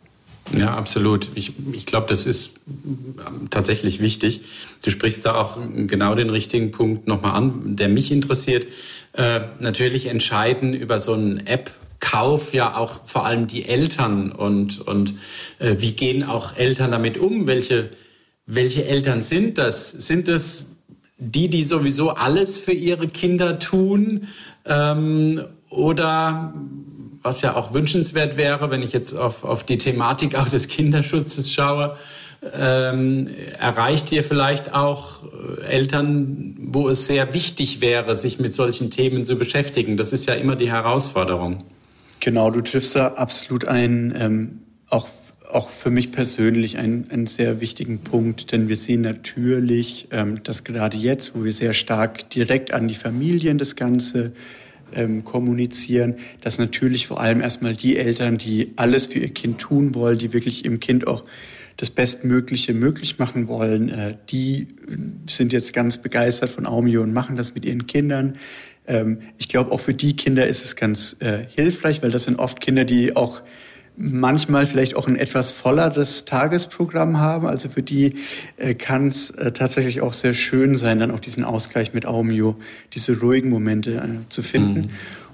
Ja, 0.58 0.76
absolut. 0.76 1.30
Ich, 1.36 1.54
ich 1.72 1.86
glaube, 1.86 2.08
das 2.08 2.26
ist 2.26 2.62
ähm, 2.68 3.50
tatsächlich 3.50 4.02
wichtig. 4.02 4.42
Du 4.84 4.92
sprichst 4.92 5.26
da 5.26 5.36
auch 5.36 5.58
genau 5.88 6.16
den 6.16 6.30
richtigen 6.30 6.72
Punkt 6.72 7.08
nochmal 7.08 7.34
an, 7.34 7.76
der 7.76 7.90
mich 7.90 8.12
interessiert. 8.12 8.68
Äh, 9.14 9.42
natürlich 9.60 10.08
entscheiden 10.08 10.74
über 10.74 11.00
so 11.00 11.14
einen 11.14 11.46
App-Kauf 11.46 12.54
ja 12.54 12.76
auch 12.76 13.08
vor 13.08 13.26
allem 13.26 13.48
die 13.48 13.66
Eltern 13.66 14.32
und, 14.32 14.82
und 14.82 15.14
äh, 15.60 15.76
wie 15.78 15.94
gehen 15.94 16.24
auch 16.24 16.58
Eltern 16.58 16.92
damit 16.92 17.18
um? 17.18 17.48
Welche, 17.48 17.90
welche 18.46 18.86
Eltern 18.86 19.22
sind 19.22 19.58
das? 19.58 19.92
Sind 19.92 20.28
das 20.28 20.78
die, 21.18 21.50
die 21.50 21.64
sowieso 21.64 22.10
alles 22.10 22.58
für 22.58 22.74
ihre 22.74 23.08
Kinder 23.08 23.60
tun? 23.60 24.28
Ähm, 24.66 25.44
oder 25.72 26.54
was 27.24 27.42
ja 27.42 27.56
auch 27.56 27.74
wünschenswert 27.74 28.38
wäre, 28.38 28.70
wenn 28.70 28.84
ich 28.84 28.94
jetzt 28.94 29.14
auf, 29.14 29.44
auf 29.44 29.64
die 29.64 29.78
Thematik 29.78 30.36
auch 30.36 30.50
des 30.50 30.68
Kinderschutzes 30.68 31.52
schaue, 31.52 31.98
ähm, 32.54 33.30
erreicht 33.60 34.12
ihr 34.12 34.24
vielleicht 34.24 34.74
auch 34.74 35.24
äh, 35.24 35.64
Eltern, 35.64 36.58
wo 36.60 36.90
es 36.90 37.06
sehr 37.06 37.34
wichtig 37.34 37.82
wäre, 37.82 38.16
sich 38.16 38.40
mit 38.40 38.56
solchen 38.56 38.90
Themen 38.90 39.26
zu 39.26 39.38
beschäftigen? 39.38 39.96
Das 39.96 40.12
ist 40.12 40.28
ja 40.28 40.34
immer 40.34 40.56
die 40.56 40.72
Herausforderung. 40.72 41.64
Genau, 42.20 42.50
du 42.50 42.62
triffst 42.62 42.96
da 42.96 43.10
absolut 43.10 43.66
einen, 43.66 44.16
ähm, 44.20 44.60
auch, 44.90 45.08
auch 45.52 45.70
für 45.70 45.92
mich 45.92 46.12
persönlich 46.12 46.80
einen, 46.80 47.10
einen 47.12 47.28
sehr 47.28 47.62
wichtigen 47.62 48.00
Punkt, 48.00 48.52
denn 48.52 48.68
wir 48.68 48.76
sehen 48.76 49.02
natürlich, 49.02 50.08
ähm, 50.12 50.44
dass 50.44 50.64
gerade 50.64 50.98
jetzt, 50.98 51.36
wo 51.36 51.44
wir 51.44 51.54
sehr 51.54 51.74
stark 51.74 52.30
direkt 52.32 52.74
an 52.74 52.88
die 52.88 52.96
Familien 52.96 53.60
das 53.60 53.76
Ganze 53.76 54.34
ähm, 54.96 55.24
kommunizieren, 55.24 56.16
dass 56.42 56.60
natürlich 56.60 57.08
vor 57.08 57.20
allem 57.20 57.42
erstmal 57.42 57.76
die 57.76 57.98
Eltern, 57.98 58.38
die 58.38 58.74
alles 58.76 59.08
für 59.08 59.20
ihr 59.20 59.34
Kind 59.34 59.60
tun 59.60 59.96
wollen, 59.96 60.18
die 60.18 60.34
wirklich 60.34 60.66
ihrem 60.66 60.80
Kind 60.80 61.08
auch 61.08 61.24
das 61.78 61.90
Bestmögliche 61.90 62.74
möglich 62.74 63.18
machen 63.18 63.48
wollen, 63.48 63.90
äh, 63.90 64.16
die 64.30 64.68
sind 65.28 65.54
jetzt 65.54 65.74
ganz 65.74 65.98
begeistert 65.98 66.50
von 66.50 66.66
Aumio 66.66 67.02
und 67.02 67.14
machen 67.14 67.36
das 67.36 67.56
mit 67.56 67.66
ihren 67.66 67.88
Kindern. 67.88 68.36
Ähm, 68.88 69.22
ich 69.38 69.48
glaube, 69.48 69.72
auch 69.72 69.80
für 69.80 69.94
die 69.94 70.16
Kinder 70.16 70.48
ist 70.48 70.64
es 70.64 70.76
ganz 70.76 71.18
äh, 71.20 71.46
hilfreich, 71.56 72.04
weil 72.04 72.12
das 72.12 72.26
sind 72.26 72.40
oft 72.40 72.62
Kinder, 72.62 72.86
die 72.86 73.16
auch 73.16 73.42
manchmal 74.02 74.66
vielleicht 74.66 74.96
auch 74.96 75.08
ein 75.08 75.16
etwas 75.16 75.52
volleres 75.52 76.26
Tagesprogramm 76.26 77.20
haben. 77.20 77.48
Also 77.48 77.70
für 77.70 77.84
die 77.84 78.16
äh, 78.58 78.74
kann 78.74 79.08
es 79.08 79.30
äh, 79.32 79.52
tatsächlich 79.52 80.02
auch 80.02 80.14
sehr 80.14 80.34
schön 80.34 80.76
sein, 80.76 81.00
dann 81.00 81.12
auch 81.12 81.20
diesen 81.20 81.44
Ausgleich 81.44 81.94
mit 81.94 82.06
Aumio, 82.06 82.56
diese 82.94 83.20
ruhigen 83.20 83.50
Momente 83.50 83.92
äh, 83.92 84.30
zu 84.30 84.42
finden. 84.42 84.82
Mhm. 84.82 84.90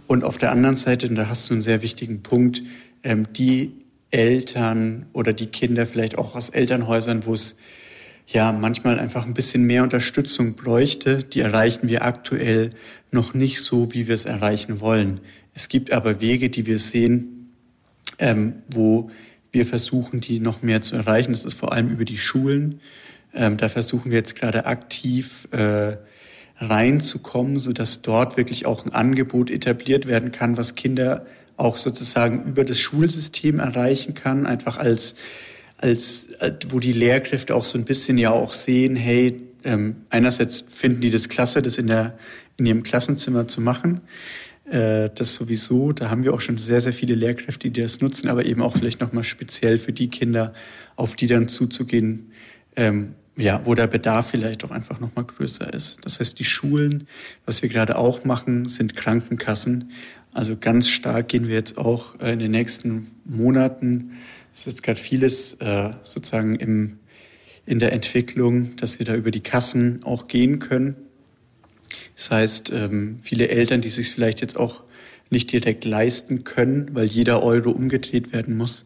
Und 0.07 0.23
auf 0.23 0.37
der 0.37 0.51
anderen 0.51 0.75
Seite, 0.75 1.07
und 1.07 1.15
da 1.15 1.29
hast 1.29 1.49
du 1.49 1.53
einen 1.53 1.61
sehr 1.61 1.81
wichtigen 1.81 2.21
Punkt, 2.21 2.61
ähm, 3.03 3.31
die 3.33 3.71
Eltern 4.11 5.05
oder 5.13 5.33
die 5.33 5.47
Kinder 5.47 5.85
vielleicht 5.85 6.17
auch 6.17 6.35
aus 6.35 6.49
Elternhäusern, 6.49 7.25
wo 7.25 7.33
es 7.33 7.57
ja 8.25 8.51
manchmal 8.51 8.99
einfach 8.99 9.25
ein 9.25 9.33
bisschen 9.33 9.63
mehr 9.63 9.83
Unterstützung 9.83 10.55
bräuchte, 10.55 11.23
die 11.23 11.39
erreichen 11.39 11.87
wir 11.87 12.03
aktuell 12.03 12.71
noch 13.11 13.33
nicht 13.33 13.61
so, 13.61 13.93
wie 13.93 14.07
wir 14.07 14.15
es 14.15 14.25
erreichen 14.25 14.81
wollen. 14.81 15.21
Es 15.53 15.69
gibt 15.69 15.91
aber 15.91 16.19
Wege, 16.19 16.49
die 16.49 16.65
wir 16.65 16.79
sehen, 16.79 17.36
ähm, 18.19 18.63
wo 18.69 19.09
wir 19.51 19.65
versuchen, 19.65 20.21
die 20.21 20.39
noch 20.39 20.61
mehr 20.61 20.81
zu 20.81 20.95
erreichen. 20.95 21.31
Das 21.31 21.45
ist 21.45 21.55
vor 21.55 21.71
allem 21.71 21.89
über 21.89 22.05
die 22.05 22.17
Schulen. 22.17 22.79
Ähm, 23.33 23.57
da 23.57 23.69
versuchen 23.69 24.11
wir 24.11 24.17
jetzt 24.17 24.35
gerade 24.35 24.65
aktiv 24.65 25.47
äh, 25.51 25.97
reinzukommen, 26.59 27.59
so 27.59 27.73
dass 27.73 28.01
dort 28.01 28.37
wirklich 28.37 28.65
auch 28.65 28.85
ein 28.85 28.93
Angebot 28.93 29.49
etabliert 29.49 30.07
werden 30.07 30.31
kann, 30.31 30.57
was 30.57 30.75
Kinder 30.75 31.25
auch 31.55 31.77
sozusagen 31.77 32.43
über 32.45 32.63
das 32.63 32.79
Schulsystem 32.79 33.59
erreichen 33.59 34.13
kann, 34.13 34.45
einfach 34.45 34.77
als, 34.77 35.15
als, 35.77 36.33
äh, 36.39 36.53
wo 36.69 36.79
die 36.79 36.93
Lehrkräfte 36.93 37.55
auch 37.55 37.63
so 37.63 37.77
ein 37.77 37.85
bisschen 37.85 38.17
ja 38.17 38.31
auch 38.31 38.53
sehen, 38.53 38.95
hey, 38.95 39.41
ähm, 39.63 39.97
einerseits 40.09 40.61
finden 40.61 41.01
die 41.01 41.09
das 41.09 41.29
klasse, 41.29 41.61
das 41.61 41.77
in 41.77 41.87
der, 41.87 42.17
in 42.57 42.65
ihrem 42.65 42.83
Klassenzimmer 42.83 43.47
zu 43.47 43.59
machen. 43.59 44.01
Äh, 44.69 45.09
das 45.15 45.35
sowieso, 45.35 45.93
da 45.93 46.09
haben 46.09 46.23
wir 46.23 46.33
auch 46.33 46.41
schon 46.41 46.57
sehr, 46.57 46.81
sehr 46.81 46.93
viele 46.93 47.15
Lehrkräfte, 47.15 47.69
die 47.69 47.81
das 47.81 48.01
nutzen, 48.01 48.27
aber 48.27 48.45
eben 48.45 48.61
auch 48.61 48.75
vielleicht 48.75 48.99
nochmal 48.99 49.23
speziell 49.23 49.77
für 49.77 49.93
die 49.93 50.09
Kinder, 50.09 50.53
auf 50.95 51.15
die 51.15 51.27
dann 51.27 51.47
zuzugehen, 51.47 52.31
ähm, 52.75 53.13
ja, 53.37 53.61
wo 53.65 53.75
der 53.75 53.87
Bedarf 53.87 54.31
vielleicht 54.31 54.63
auch 54.65 54.71
einfach 54.71 54.99
nochmal 54.99 55.25
größer 55.25 55.73
ist. 55.73 56.03
Das 56.03 56.19
heißt, 56.19 56.37
die 56.39 56.43
Schulen, 56.43 57.07
was 57.45 57.61
wir 57.61 57.69
gerade 57.69 57.97
auch 57.97 58.25
machen, 58.25 58.67
sind 58.67 58.95
Krankenkassen. 58.95 59.91
Also 60.33 60.57
ganz 60.57 60.89
stark 60.89 61.29
gehen 61.29 61.47
wir 61.47 61.55
jetzt 61.55 61.77
auch 61.77 62.19
äh, 62.19 62.33
in 62.33 62.39
den 62.39 62.51
nächsten 62.51 63.07
Monaten. 63.25 64.11
Es 64.53 64.67
ist 64.67 64.83
gerade 64.83 64.99
vieles 64.99 65.53
äh, 65.55 65.91
sozusagen 66.03 66.55
im, 66.55 66.99
in 67.65 67.79
der 67.79 67.93
Entwicklung, 67.93 68.75
dass 68.75 68.99
wir 68.99 69.05
da 69.05 69.15
über 69.15 69.31
die 69.31 69.41
Kassen 69.41 70.01
auch 70.03 70.27
gehen 70.27 70.59
können. 70.59 70.95
Das 72.15 72.31
heißt, 72.31 72.71
ähm, 72.71 73.19
viele 73.21 73.49
Eltern, 73.49 73.81
die 73.81 73.89
sich 73.89 74.11
vielleicht 74.11 74.41
jetzt 74.41 74.57
auch 74.57 74.83
nicht 75.29 75.51
direkt 75.51 75.85
leisten 75.85 76.43
können, 76.43 76.89
weil 76.93 77.05
jeder 77.05 77.43
Euro 77.43 77.71
umgedreht 77.71 78.33
werden 78.33 78.57
muss, 78.57 78.85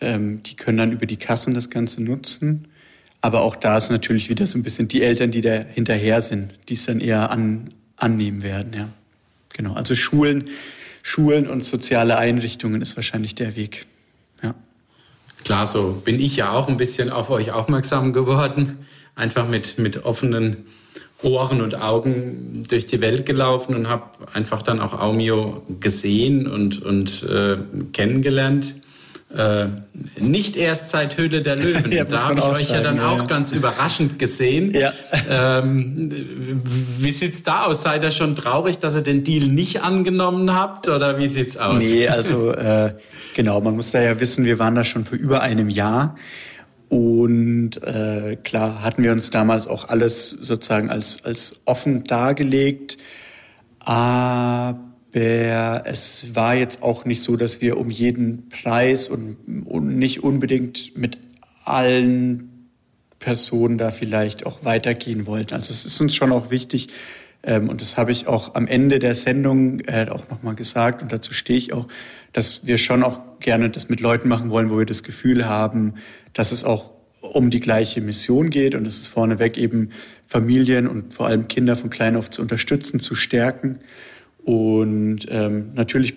ähm, 0.00 0.42
die 0.42 0.56
können 0.56 0.78
dann 0.78 0.92
über 0.92 1.06
die 1.06 1.16
Kassen 1.16 1.54
das 1.54 1.70
Ganze 1.70 2.02
nutzen. 2.02 2.68
Aber 3.20 3.42
auch 3.42 3.54
da 3.54 3.78
ist 3.78 3.90
natürlich 3.90 4.28
wieder 4.28 4.46
so 4.46 4.58
ein 4.58 4.62
bisschen 4.62 4.88
die 4.88 5.02
Eltern, 5.02 5.30
die 5.30 5.42
da 5.42 5.52
hinterher 5.52 6.20
sind, 6.20 6.54
die 6.68 6.74
es 6.74 6.86
dann 6.86 7.00
eher 7.00 7.30
an, 7.30 7.70
annehmen 7.96 8.42
werden, 8.42 8.72
ja. 8.72 8.88
Genau, 9.54 9.74
also 9.74 9.94
Schulen, 9.94 10.48
Schulen 11.02 11.46
und 11.46 11.62
soziale 11.62 12.16
Einrichtungen 12.16 12.80
ist 12.80 12.96
wahrscheinlich 12.96 13.34
der 13.34 13.54
Weg. 13.54 13.86
Ja. 14.42 14.54
Klar, 15.44 15.66
so 15.66 16.02
bin 16.04 16.18
ich 16.18 16.36
ja 16.36 16.52
auch 16.52 16.68
ein 16.68 16.78
bisschen 16.78 17.10
auf 17.10 17.28
euch 17.30 17.52
aufmerksam 17.52 18.12
geworden. 18.12 18.78
Einfach 19.14 19.46
mit, 19.46 19.78
mit 19.78 20.04
offenen 20.04 20.64
Ohren 21.22 21.60
und 21.60 21.80
Augen 21.80 22.64
durch 22.68 22.86
die 22.86 23.00
Welt 23.00 23.26
gelaufen 23.26 23.74
und 23.74 23.88
habe 23.88 24.04
einfach 24.32 24.62
dann 24.62 24.80
auch 24.80 24.98
Aumio 24.98 25.62
gesehen 25.80 26.46
und, 26.46 26.82
und 26.82 27.22
äh, 27.24 27.56
kennengelernt. 27.92 28.74
Äh, 29.36 29.68
nicht 30.20 30.56
erst 30.56 30.90
seit 30.90 31.16
Höhle 31.16 31.40
der 31.40 31.56
Löwen. 31.62 31.90
ja, 31.90 32.04
da 32.04 32.24
habe 32.24 32.38
ich 32.38 32.44
euch 32.44 32.70
ja 32.70 32.82
dann 32.82 33.00
auch 33.00 33.20
ja. 33.20 33.24
ganz 33.24 33.52
überraschend 33.52 34.18
gesehen. 34.18 34.74
Ja. 34.74 34.92
Ähm, 35.30 36.62
wie 36.98 37.10
sieht's 37.10 37.42
da 37.42 37.64
aus? 37.64 37.82
Seid 37.82 38.02
ihr 38.02 38.10
schon 38.10 38.36
traurig, 38.36 38.78
dass 38.78 38.94
ihr 38.94 39.02
den 39.02 39.24
Deal 39.24 39.46
nicht 39.46 39.82
angenommen 39.82 40.54
habt? 40.54 40.88
Oder 40.88 41.18
wie 41.18 41.28
sieht's 41.28 41.56
aus? 41.56 41.82
Nee, 41.82 42.08
also 42.08 42.52
äh, 42.52 42.92
genau, 43.34 43.60
man 43.60 43.74
muss 43.74 43.92
da 43.92 44.02
ja 44.02 44.20
wissen, 44.20 44.44
wir 44.44 44.58
waren 44.58 44.74
da 44.74 44.84
schon 44.84 45.04
vor 45.06 45.16
über 45.16 45.40
einem 45.40 45.70
Jahr. 45.70 46.16
Und 46.92 47.82
äh, 47.84 48.36
klar 48.42 48.82
hatten 48.82 49.02
wir 49.02 49.12
uns 49.12 49.30
damals 49.30 49.66
auch 49.66 49.88
alles 49.88 50.28
sozusagen 50.28 50.90
als, 50.90 51.24
als 51.24 51.62
offen 51.64 52.04
dargelegt. 52.04 52.98
Aber 53.78 54.76
es 55.14 56.34
war 56.34 56.54
jetzt 56.54 56.82
auch 56.82 57.06
nicht 57.06 57.22
so, 57.22 57.36
dass 57.36 57.62
wir 57.62 57.78
um 57.78 57.88
jeden 57.88 58.50
Preis 58.50 59.08
und, 59.08 59.38
und 59.64 59.96
nicht 59.96 60.22
unbedingt 60.22 60.94
mit 60.94 61.16
allen 61.64 62.68
Personen 63.18 63.78
da 63.78 63.90
vielleicht 63.90 64.44
auch 64.44 64.62
weitergehen 64.62 65.26
wollten. 65.26 65.54
Also 65.54 65.70
es 65.70 65.86
ist 65.86 65.98
uns 65.98 66.14
schon 66.14 66.30
auch 66.30 66.50
wichtig, 66.50 66.88
ähm, 67.42 67.68
und 67.68 67.80
das 67.80 67.96
habe 67.96 68.12
ich 68.12 68.26
auch 68.26 68.54
am 68.54 68.66
Ende 68.66 68.98
der 68.98 69.14
Sendung 69.14 69.80
äh, 69.80 70.06
auch 70.10 70.28
nochmal 70.30 70.54
gesagt, 70.54 71.02
und 71.02 71.12
dazu 71.12 71.32
stehe 71.32 71.58
ich 71.58 71.72
auch, 71.72 71.88
dass 72.32 72.66
wir 72.66 72.78
schon 72.78 73.02
auch 73.02 73.20
gerne 73.40 73.70
das 73.70 73.88
mit 73.88 74.00
Leuten 74.00 74.28
machen 74.28 74.50
wollen, 74.50 74.70
wo 74.70 74.78
wir 74.78 74.86
das 74.86 75.02
Gefühl 75.02 75.46
haben, 75.46 75.94
dass 76.32 76.52
es 76.52 76.64
auch 76.64 76.92
um 77.20 77.50
die 77.50 77.60
gleiche 77.60 78.00
Mission 78.00 78.50
geht 78.50 78.74
und 78.74 78.86
es 78.86 78.98
ist 78.98 79.08
vorneweg 79.08 79.56
eben 79.56 79.90
Familien 80.26 80.88
und 80.88 81.14
vor 81.14 81.26
allem 81.26 81.46
Kinder 81.48 81.76
von 81.76 81.90
klein 81.90 82.16
auf 82.16 82.30
zu 82.30 82.42
unterstützen, 82.42 83.00
zu 83.00 83.14
stärken. 83.14 83.78
Und 84.44 85.26
ähm, 85.28 85.70
natürlich, 85.74 86.14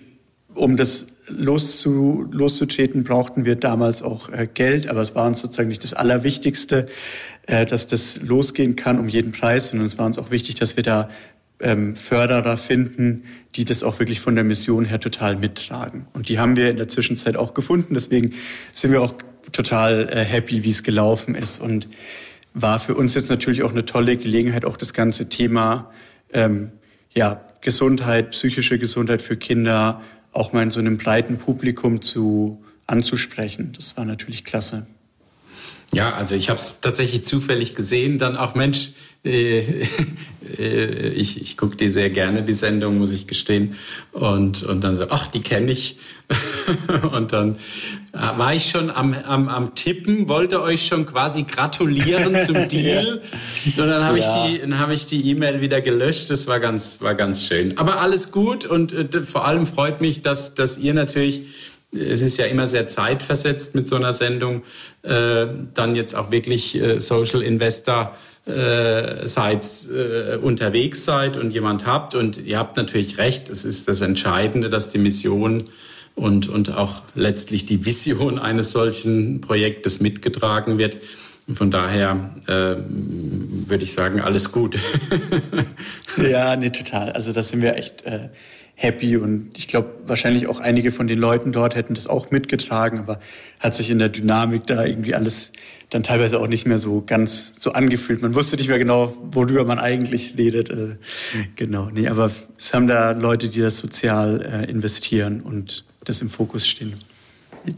um 0.54 0.76
das 0.76 1.08
loszu, 1.28 2.26
loszutreten, 2.30 3.04
brauchten 3.04 3.44
wir 3.44 3.56
damals 3.56 4.02
auch 4.02 4.28
äh, 4.30 4.48
Geld, 4.52 4.88
aber 4.88 5.00
es 5.00 5.14
war 5.14 5.26
uns 5.26 5.40
sozusagen 5.40 5.68
nicht 5.68 5.82
das 5.82 5.92
Allerwichtigste, 5.92 6.86
dass 7.46 7.86
das 7.86 8.20
losgehen 8.22 8.76
kann 8.76 8.98
um 8.98 9.08
jeden 9.08 9.32
Preis, 9.32 9.68
sondern 9.68 9.86
es 9.86 9.98
war 9.98 10.06
uns 10.06 10.18
auch 10.18 10.30
wichtig, 10.30 10.56
dass 10.56 10.76
wir 10.76 10.82
da 10.82 11.08
ähm, 11.60 11.96
Förderer 11.96 12.56
finden, 12.56 13.24
die 13.54 13.64
das 13.64 13.82
auch 13.82 13.98
wirklich 13.98 14.20
von 14.20 14.34
der 14.34 14.44
Mission 14.44 14.84
her 14.84 15.00
total 15.00 15.36
mittragen. 15.36 16.06
Und 16.12 16.28
die 16.28 16.38
haben 16.38 16.56
wir 16.56 16.70
in 16.70 16.76
der 16.76 16.88
Zwischenzeit 16.88 17.36
auch 17.36 17.54
gefunden. 17.54 17.94
Deswegen 17.94 18.34
sind 18.72 18.92
wir 18.92 19.00
auch 19.00 19.14
total 19.52 20.08
äh, 20.08 20.24
happy, 20.24 20.64
wie 20.64 20.70
es 20.70 20.82
gelaufen 20.82 21.34
ist. 21.34 21.60
Und 21.60 21.88
war 22.52 22.78
für 22.78 22.94
uns 22.94 23.14
jetzt 23.14 23.30
natürlich 23.30 23.62
auch 23.62 23.70
eine 23.70 23.84
tolle 23.84 24.16
Gelegenheit, 24.16 24.64
auch 24.64 24.76
das 24.76 24.92
ganze 24.92 25.28
Thema 25.28 25.90
ähm, 26.32 26.72
ja, 27.14 27.40
Gesundheit, 27.60 28.30
psychische 28.30 28.78
Gesundheit 28.78 29.22
für 29.22 29.36
Kinder 29.36 30.02
auch 30.32 30.52
mal 30.52 30.62
in 30.62 30.70
so 30.70 30.80
einem 30.80 30.98
breiten 30.98 31.38
Publikum 31.38 32.02
zu 32.02 32.62
anzusprechen. 32.86 33.72
Das 33.74 33.96
war 33.96 34.04
natürlich 34.04 34.44
klasse. 34.44 34.86
Ja, 35.92 36.14
also 36.14 36.34
ich 36.34 36.50
habe 36.50 36.58
es 36.58 36.80
tatsächlich 36.80 37.24
zufällig 37.24 37.74
gesehen, 37.74 38.18
dann 38.18 38.36
auch 38.36 38.54
Mensch, 38.54 38.90
äh, 39.24 39.60
äh, 40.58 41.08
ich, 41.10 41.40
ich 41.40 41.56
gucke 41.56 41.76
die 41.76 41.90
sehr 41.90 42.10
gerne, 42.10 42.42
die 42.42 42.54
Sendung, 42.54 42.98
muss 42.98 43.10
ich 43.10 43.26
gestehen. 43.26 43.76
Und, 44.12 44.62
und 44.62 44.82
dann 44.82 44.96
so, 44.96 45.06
ach, 45.10 45.26
die 45.26 45.40
kenne 45.40 45.72
ich. 45.72 45.98
und 47.12 47.32
dann 47.32 47.56
äh, 48.12 48.18
war 48.18 48.52
ich 48.52 48.68
schon 48.68 48.90
am, 48.90 49.14
am, 49.14 49.48
am 49.48 49.74
Tippen, 49.76 50.28
wollte 50.28 50.60
euch 50.60 50.86
schon 50.86 51.06
quasi 51.06 51.44
gratulieren 51.44 52.36
zum 52.44 52.68
Deal. 52.68 53.22
ja. 53.64 53.82
Und 53.82 53.88
dann 53.88 54.04
habe 54.04 54.18
ja. 54.18 54.44
ich 54.44 54.58
die, 54.58 54.60
dann 54.60 54.78
habe 54.78 54.94
ich 54.94 55.06
die 55.06 55.30
E-Mail 55.30 55.60
wieder 55.60 55.80
gelöscht. 55.80 56.30
Das 56.30 56.46
war 56.48 56.58
ganz, 56.58 57.00
war 57.00 57.14
ganz 57.14 57.46
schön. 57.46 57.78
Aber 57.78 58.00
alles 58.00 58.32
gut 58.32 58.64
und 58.64 58.92
äh, 58.92 59.22
vor 59.22 59.46
allem 59.46 59.66
freut 59.66 60.00
mich, 60.00 60.22
dass, 60.22 60.54
dass 60.54 60.78
ihr 60.78 60.94
natürlich 60.94 61.42
es 61.96 62.22
ist 62.22 62.38
ja 62.38 62.46
immer 62.46 62.66
sehr 62.66 62.88
zeitversetzt 62.88 63.74
mit 63.74 63.86
so 63.86 63.96
einer 63.96 64.12
Sendung, 64.12 64.62
äh, 65.02 65.46
dann 65.74 65.96
jetzt 65.96 66.14
auch 66.14 66.30
wirklich 66.30 66.80
äh, 66.80 67.00
Social 67.00 67.42
Investor 67.42 68.16
äh, 68.46 69.26
seid, 69.26 69.66
äh, 69.92 70.36
unterwegs 70.36 71.04
seid 71.04 71.36
und 71.36 71.52
jemand 71.52 71.84
habt. 71.86 72.14
Und 72.14 72.38
ihr 72.38 72.58
habt 72.58 72.76
natürlich 72.76 73.18
recht, 73.18 73.48
es 73.48 73.64
ist 73.64 73.88
das 73.88 74.00
Entscheidende, 74.00 74.70
dass 74.70 74.88
die 74.88 74.98
Mission 74.98 75.64
und, 76.14 76.48
und 76.48 76.74
auch 76.74 77.02
letztlich 77.14 77.66
die 77.66 77.84
Vision 77.84 78.38
eines 78.38 78.72
solchen 78.72 79.40
Projektes 79.40 80.00
mitgetragen 80.00 80.78
wird. 80.78 80.98
Von 81.54 81.70
daher 81.70 82.34
äh, 82.48 82.76
würde 82.88 83.84
ich 83.84 83.92
sagen, 83.92 84.20
alles 84.20 84.50
gut. 84.50 84.76
ja, 86.16 86.56
nee, 86.56 86.70
total. 86.70 87.12
Also 87.12 87.32
da 87.32 87.42
sind 87.42 87.62
wir 87.62 87.76
echt 87.76 88.02
äh, 88.02 88.30
happy 88.78 89.16
und 89.16 89.56
ich 89.56 89.68
glaube, 89.68 89.88
wahrscheinlich 90.06 90.46
auch 90.46 90.60
einige 90.60 90.92
von 90.92 91.06
den 91.06 91.18
Leuten 91.18 91.50
dort 91.50 91.74
hätten 91.74 91.94
das 91.94 92.06
auch 92.06 92.30
mitgetragen, 92.30 92.98
aber 92.98 93.18
hat 93.58 93.74
sich 93.74 93.90
in 93.90 93.98
der 93.98 94.10
Dynamik 94.10 94.66
da 94.66 94.84
irgendwie 94.84 95.14
alles 95.14 95.50
dann 95.88 96.02
teilweise 96.02 96.40
auch 96.40 96.46
nicht 96.46 96.66
mehr 96.66 96.78
so 96.78 97.02
ganz 97.04 97.54
so 97.58 97.72
angefühlt. 97.72 98.20
Man 98.20 98.34
wusste 98.34 98.56
nicht 98.56 98.68
mehr 98.68 98.78
genau, 98.78 99.16
worüber 99.30 99.64
man 99.64 99.78
eigentlich 99.78 100.34
redet. 100.36 100.68
Äh, 100.68 100.96
genau, 101.56 101.88
nee, 101.90 102.06
aber 102.06 102.30
es 102.58 102.74
haben 102.74 102.86
da 102.86 103.12
Leute, 103.12 103.48
die 103.48 103.60
das 103.60 103.78
sozial 103.78 104.42
äh, 104.42 104.70
investieren 104.70 105.40
und 105.40 105.84
das 106.04 106.20
im 106.20 106.28
Fokus 106.28 106.68
stehen. 106.68 106.96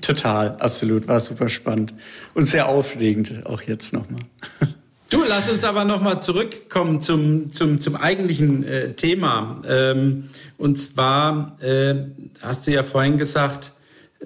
Total, 0.03 0.57
absolut, 0.59 1.07
war 1.07 1.21
super 1.21 1.49
spannend 1.49 1.95
und 2.35 2.47
sehr 2.47 2.69
aufregend, 2.69 3.47
auch 3.47 3.63
jetzt 3.63 3.93
nochmal. 3.93 4.21
Du, 5.11 5.25
lass 5.27 5.51
uns 5.51 5.65
aber 5.65 5.85
nochmal 5.85 6.21
zurückkommen 6.21 7.01
zum, 7.01 7.51
zum, 7.51 7.81
zum 7.81 7.97
eigentlichen 7.97 8.63
äh, 8.65 8.93
Thema. 8.93 9.59
Ähm, 9.67 10.29
und 10.59 10.77
zwar 10.77 11.57
äh, 11.63 11.95
hast 12.43 12.67
du 12.67 12.73
ja 12.73 12.83
vorhin 12.83 13.17
gesagt, 13.17 13.73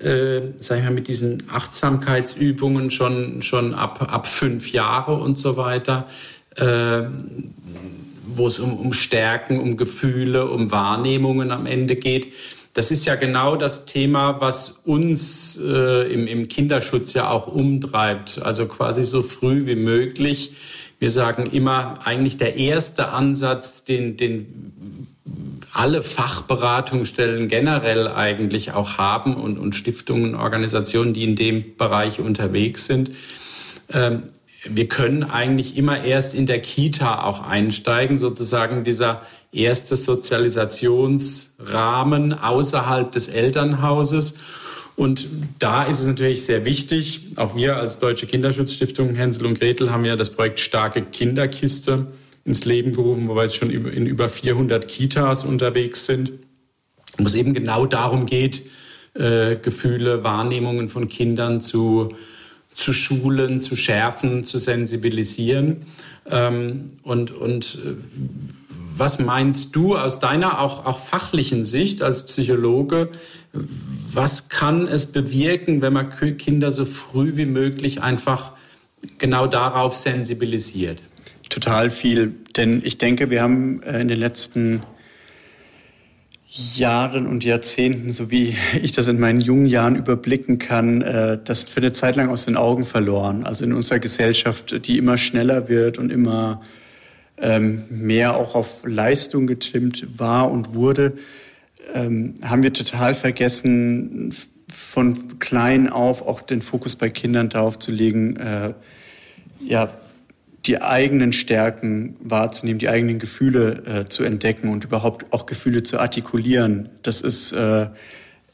äh, 0.01 0.41
sag 0.59 0.79
ich 0.79 0.85
mal, 0.85 0.91
mit 0.91 1.07
diesen 1.07 1.45
Achtsamkeitsübungen 1.49 2.91
schon, 2.91 3.43
schon 3.43 3.75
ab, 3.75 4.13
ab 4.13 4.27
fünf 4.27 4.73
Jahre 4.73 5.15
und 5.15 5.39
so 5.39 5.57
weiter, 5.57 6.09
äh, 6.57 7.03
wo 8.27 8.49
es 8.49 8.59
um, 8.59 8.77
um 8.77 8.93
Stärken, 8.93 9.61
um 9.61 9.77
Gefühle, 9.77 10.51
um 10.51 10.73
Wahrnehmungen 10.73 11.53
am 11.53 11.67
Ende 11.67 11.95
geht. 11.95 12.33
Das 12.75 12.91
ist 12.91 13.05
ja 13.05 13.17
genau 13.17 13.57
das 13.57 13.85
Thema, 13.85 14.41
was 14.41 14.71
uns 14.85 15.61
äh, 15.63 16.13
im, 16.13 16.27
im 16.27 16.49
Kinderschutz 16.49 17.13
ja 17.13 17.29
auch 17.31 17.47
umtreibt. 17.47 18.41
Also 18.43 18.67
quasi 18.67 19.05
so 19.05 19.23
früh 19.23 19.67
wie 19.67 19.77
möglich. 19.77 20.57
Wir 20.99 21.11
sagen 21.11 21.47
immer, 21.47 21.99
eigentlich 22.05 22.39
der 22.39 22.57
erste 22.57 23.09
Ansatz, 23.09 23.85
den, 23.85 24.17
den 24.17 25.17
alle 25.73 26.03
Fachberatungsstellen 26.03 27.49
generell 27.49 28.09
eigentlich 28.09 28.73
auch 28.73 28.99
haben 28.99 29.35
und, 29.35 29.59
und 29.59 29.75
Stiftungen, 29.75 30.35
Organisationen, 30.35 31.13
die 31.13 31.25
in 31.25 31.37
dem 31.37 31.77
Bereich 31.77 32.21
unterwegs 32.21 32.87
sind. 32.87 33.11
Ähm, 33.93 34.25
wir 34.65 34.87
können 34.87 35.25
eigentlich 35.25 35.77
immer 35.77 36.05
erst 36.05 36.35
in 36.35 36.47
der 36.47 36.61
Kita 36.61 37.25
auch 37.25 37.47
einsteigen, 37.47 38.19
sozusagen 38.19 38.85
dieser 38.85 39.23
erste 39.53 39.97
Sozialisationsrahmen 39.97 42.33
außerhalb 42.33 43.13
des 43.13 43.29
Elternhauses. 43.29 44.39
Und 44.97 45.27
da 45.59 45.85
ist 45.85 46.01
es 46.01 46.07
natürlich 46.07 46.45
sehr 46.45 46.65
wichtig, 46.65 47.33
auch 47.37 47.55
wir 47.57 47.77
als 47.77 47.99
Deutsche 47.99 48.27
Kinderschutzstiftung 48.27 49.15
Hänsel 49.15 49.47
und 49.47 49.59
Gretel 49.59 49.91
haben 49.91 50.05
ja 50.05 50.17
das 50.17 50.31
Projekt 50.31 50.61
Starke 50.61 51.03
Kinderkiste 51.03 52.07
ins 52.45 52.65
Leben 52.65 52.93
gerufen, 52.93 53.29
wo 53.29 53.37
wir 53.37 53.45
jetzt 53.45 53.57
schon 53.57 53.71
in 53.71 54.07
über 54.07 54.29
400 54.29 54.89
Kitas 54.89 55.45
unterwegs 55.45 56.07
sind, 56.07 56.33
wo 57.19 57.27
es 57.27 57.35
eben 57.35 57.55
genau 57.55 57.87
darum 57.87 58.27
geht, 58.27 58.63
äh, 59.15 59.57
Gefühle, 59.57 60.25
Wahrnehmungen 60.25 60.89
von 60.89 61.09
Kindern 61.09 61.61
zu, 61.61 62.15
zu 62.75 62.93
schulen, 62.93 63.61
zu 63.61 63.77
schärfen, 63.77 64.45
zu 64.45 64.59
sensibilisieren. 64.59 65.83
Ähm, 66.31 66.89
und, 67.03 67.33
und 67.33 67.79
äh, 67.85 67.95
was 68.97 69.21
meinst 69.21 69.75
du 69.77 69.97
aus 69.97 70.21
deiner 70.21 70.61
auch, 70.61 70.85
auch 70.85 70.99
fachlichen 70.99 71.65
Sicht 71.65 72.03
als 72.03 72.27
Psychologe? 72.27 73.11
Was 74.13 74.49
kann 74.49 74.87
es 74.87 75.13
bewirken, 75.13 75.83
wenn 75.83 75.93
man 75.93 76.11
Kinder 76.37 76.73
so 76.73 76.85
früh 76.85 77.37
wie 77.37 77.47
möglich 77.47 78.03
einfach 78.03 78.53
genau 79.19 79.47
darauf 79.47 79.97
sensibilisiert? 79.97 81.03
Total 81.49 81.91
viel, 81.91 82.35
denn 82.57 82.81
ich 82.85 82.99
denke, 82.99 83.29
wir 83.31 83.43
haben 83.43 83.83
äh, 83.83 84.01
in 84.01 84.09
den 84.09 84.19
letzten 84.19 84.83
Jahren 86.49 87.27
und 87.27 87.45
Jahrzehnten, 87.45 88.11
so 88.11 88.31
wie 88.31 88.57
ich 88.83 88.93
das 88.93 89.09
in 89.09 89.19
meinen 89.21 89.41
jungen 89.41 89.67
Jahren 89.67 89.97
überblicken 89.97 90.59
kann, 90.59 91.03
äh, 91.03 91.39
das 91.43 91.65
für 91.65 91.81
eine 91.81 91.93
Zeit 91.93 92.17
lang 92.17 92.29
aus 92.31 92.47
den 92.47 92.57
Augen 92.57 92.85
verloren. 92.85 93.45
Also 93.45 93.65
in 93.65 93.73
unserer 93.73 93.99
Gesellschaft, 93.99 94.87
die 94.87 94.99
immer 94.99 95.19
schneller 95.19 95.69
wird 95.69 95.99
und 95.99 96.11
immer 96.11 96.61
ähm, 97.43 97.83
mehr 97.91 98.37
auch 98.37 98.55
auf 98.55 98.83
Leistung 98.85 99.47
getrimmt 99.47 100.07
war 100.17 100.51
und 100.51 100.75
wurde, 100.75 101.15
ähm, 101.93 102.37
haben 102.43 102.63
wir 102.63 102.73
total 102.73 103.15
vergessen, 103.15 104.33
von 104.69 105.39
klein 105.39 105.91
auf 105.91 106.23
auch 106.23 106.41
den 106.41 106.63
Fokus 106.63 106.97
bei 106.97 107.11
Kindern 107.11 107.51
darauf 107.51 107.79
zu 107.79 107.91
legen, 107.93 108.37
äh, 108.37 108.73
ja, 109.61 109.91
die 110.67 110.81
eigenen 110.81 111.33
Stärken 111.33 112.17
wahrzunehmen, 112.21 112.79
die 112.79 112.89
eigenen 112.89 113.19
Gefühle 113.19 113.83
äh, 113.85 114.05
zu 114.05 114.23
entdecken 114.23 114.69
und 114.69 114.85
überhaupt 114.85 115.27
auch 115.33 115.47
Gefühle 115.47 115.83
zu 115.83 115.99
artikulieren. 115.99 116.89
Das 117.03 117.21
ist 117.21 117.53
äh, 117.53 117.89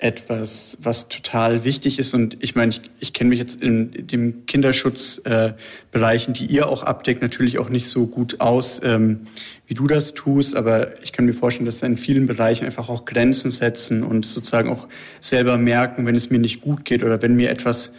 etwas, 0.01 0.79
was 0.81 1.09
total 1.09 1.65
wichtig 1.65 1.99
ist. 1.99 2.15
Und 2.15 2.37
ich 2.41 2.55
meine, 2.55 2.71
ich, 2.71 2.81
ich 3.01 3.13
kenne 3.13 3.31
mich 3.31 3.41
jetzt 3.41 3.61
in 3.61 4.07
dem 4.07 4.47
Kinderschutzbereichen, 4.47 6.35
äh, 6.35 6.37
die 6.37 6.47
ihr 6.47 6.69
auch 6.69 6.85
abdeckt, 6.85 7.21
natürlich 7.21 7.59
auch 7.59 7.69
nicht 7.69 7.89
so 7.89 8.07
gut 8.07 8.41
aus, 8.41 8.81
ähm, 8.85 9.27
wie 9.67 9.75
du 9.75 9.89
das 9.89 10.15
tust. 10.15 10.55
Aber 10.55 11.03
ich 11.03 11.11
kann 11.11 11.25
mir 11.25 11.33
vorstellen, 11.33 11.67
dass 11.67 11.81
da 11.81 11.89
in 11.89 11.97
vielen 11.97 12.27
Bereichen 12.29 12.65
einfach 12.65 12.89
auch 12.89 13.07
Grenzen 13.07 13.51
setzen 13.51 14.05
und 14.05 14.25
sozusagen 14.25 14.71
auch 14.71 14.87
selber 15.19 15.59
merken, 15.59 16.07
wenn 16.07 16.15
es 16.15 16.31
mir 16.31 16.39
nicht 16.39 16.61
gut 16.61 16.85
geht 16.85 17.03
oder 17.03 17.21
wenn 17.21 17.35
mir 17.35 17.51
etwas 17.51 17.93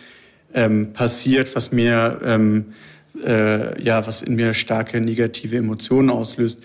ähm, 0.54 0.94
passiert, 0.94 1.54
was 1.54 1.74
mir, 1.74 2.22
ähm, 2.24 2.74
äh, 3.26 3.84
ja, 3.84 4.08
was 4.08 4.22
in 4.22 4.36
mir 4.36 4.54
starke 4.54 5.02
negative 5.02 5.58
Emotionen 5.58 6.10
auslöst. 6.10 6.64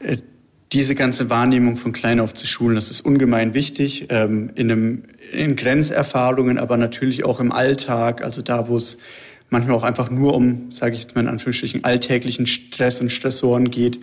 Äh, 0.00 0.18
diese 0.72 0.94
ganze 0.94 1.28
Wahrnehmung 1.28 1.76
von 1.76 1.92
klein 1.92 2.20
auf 2.20 2.34
zu 2.34 2.46
schulen, 2.46 2.74
das 2.74 2.90
ist 2.90 3.00
ungemein 3.02 3.54
wichtig, 3.54 4.06
ähm, 4.08 4.50
in, 4.54 4.70
einem, 4.70 5.02
in 5.32 5.56
Grenzerfahrungen, 5.56 6.58
aber 6.58 6.76
natürlich 6.76 7.24
auch 7.24 7.40
im 7.40 7.52
Alltag, 7.52 8.24
also 8.24 8.42
da, 8.42 8.68
wo 8.68 8.76
es 8.76 8.98
manchmal 9.50 9.76
auch 9.76 9.82
einfach 9.82 10.10
nur 10.10 10.34
um, 10.34 10.72
sage 10.72 10.94
ich 10.94 11.02
jetzt 11.02 11.14
mal 11.14 11.22
in 11.22 11.28
Anführungsstrichen, 11.28 11.84
alltäglichen 11.84 12.46
Stress 12.46 13.00
und 13.00 13.10
Stressoren 13.10 13.70
geht. 13.70 14.00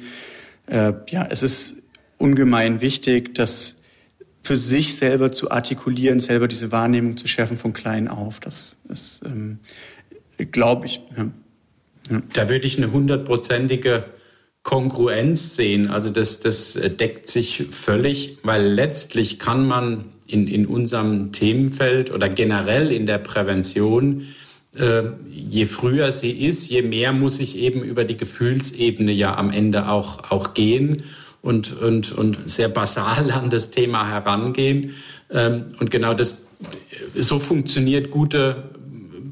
Äh, 0.68 0.94
ja, 1.10 1.28
es 1.30 1.42
ist 1.42 1.78
ungemein 2.18 2.82
wichtig, 2.82 3.34
das 3.34 3.78
für 4.44 4.58
sich 4.58 4.96
selber 4.96 5.32
zu 5.32 5.52
artikulieren, 5.52 6.20
selber 6.20 6.48
diese 6.48 6.72
Wahrnehmung 6.72 7.18
zu 7.18 7.28
schärfen 7.28 7.58
von 7.58 7.74
klein 7.74 8.08
auf. 8.08 8.40
Das 8.40 8.78
ist, 8.90 9.22
ähm, 9.26 9.60
glaube 10.52 10.86
ich. 10.86 11.02
Ja. 11.18 11.32
Ja. 12.10 12.22
Da 12.34 12.50
würde 12.50 12.66
ich 12.66 12.78
eine 12.78 12.92
hundertprozentige 12.92 14.06
Kongruenz 14.64 15.56
sehen. 15.56 15.90
Also 15.90 16.10
das, 16.10 16.42
das 16.42 16.74
deckt 16.74 17.28
sich 17.28 17.68
völlig, 17.72 18.38
weil 18.44 18.68
letztlich 18.68 19.40
kann 19.40 19.66
man 19.68 20.06
in, 20.28 20.48
in 20.48 20.66
unserem 20.66 21.32
Themenfeld 21.32 22.12
oder 22.12 22.30
generell 22.30 22.92
in 22.92 23.06
der 23.06 23.18
Prävention, 23.18 24.28
äh, 24.76 25.04
je 25.32 25.66
früher 25.66 26.12
sie 26.12 26.46
ist, 26.46 26.70
je 26.70 26.84
mehr 26.84 27.14
muss 27.14 27.40
ich 27.40 27.58
eben 27.58 27.82
über 27.82 28.04
die 28.04 28.18
Gefühlsebene 28.18 29.12
ja 29.12 29.36
am 29.36 29.52
Ende 29.52 29.90
auch, 29.90 30.30
auch 30.30 30.54
gehen 30.54 31.04
und, 31.42 31.82
und, 31.82 32.12
und 32.12 32.50
sehr 32.50 32.70
basal 32.70 33.32
an 33.32 33.50
das 33.50 33.72
Thema 33.72 34.08
herangehen. 34.08 34.94
Ähm, 35.32 35.68
und 35.80 35.90
genau 35.90 36.14
das, 36.14 36.48
so 37.16 37.40
funktioniert 37.40 38.12
gute 38.12 38.70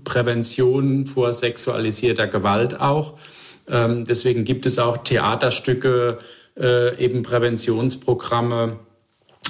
Prävention 0.03 1.05
vor 1.05 1.33
sexualisierter 1.33 2.27
Gewalt 2.27 2.79
auch. 2.79 3.13
Ähm, 3.69 4.05
deswegen 4.05 4.43
gibt 4.43 4.65
es 4.65 4.79
auch 4.79 4.97
Theaterstücke, 4.97 6.19
äh, 6.57 7.03
eben 7.03 7.23
Präventionsprogramme, 7.23 8.77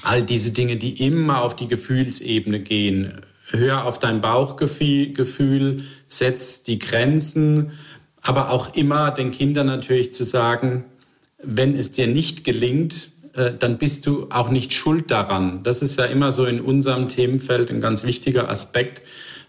all 0.03 0.23
diese 0.23 0.51
Dinge, 0.51 0.77
die 0.77 1.06
immer 1.06 1.41
auf 1.41 1.56
die 1.56 1.67
Gefühlsebene 1.67 2.60
gehen. 2.60 3.21
Hör 3.49 3.86
auf 3.86 3.99
dein 3.99 4.21
Bauchgefühl, 4.21 5.84
setz 6.08 6.63
die 6.63 6.80
Grenzen, 6.80 7.71
aber 8.21 8.51
auch 8.51 8.75
immer 8.75 9.12
den 9.12 9.32
Kindern 9.32 9.67
natürlich 9.67 10.13
zu 10.13 10.25
sagen, 10.25 10.84
wenn 11.41 11.77
es 11.77 11.93
dir 11.93 12.08
nicht 12.08 12.43
gelingt, 12.43 13.10
äh, 13.34 13.53
dann 13.58 13.77
bist 13.77 14.06
du 14.06 14.27
auch 14.30 14.49
nicht 14.49 14.73
schuld 14.73 15.12
daran. 15.12 15.63
Das 15.63 15.82
ist 15.82 15.97
ja 15.97 16.06
immer 16.06 16.32
so 16.32 16.45
in 16.45 16.60
unserem 16.60 17.08
Themenfeld 17.08 17.69
ein 17.69 17.80
ganz 17.80 18.03
wichtiger 18.03 18.49
Aspekt, 18.49 19.01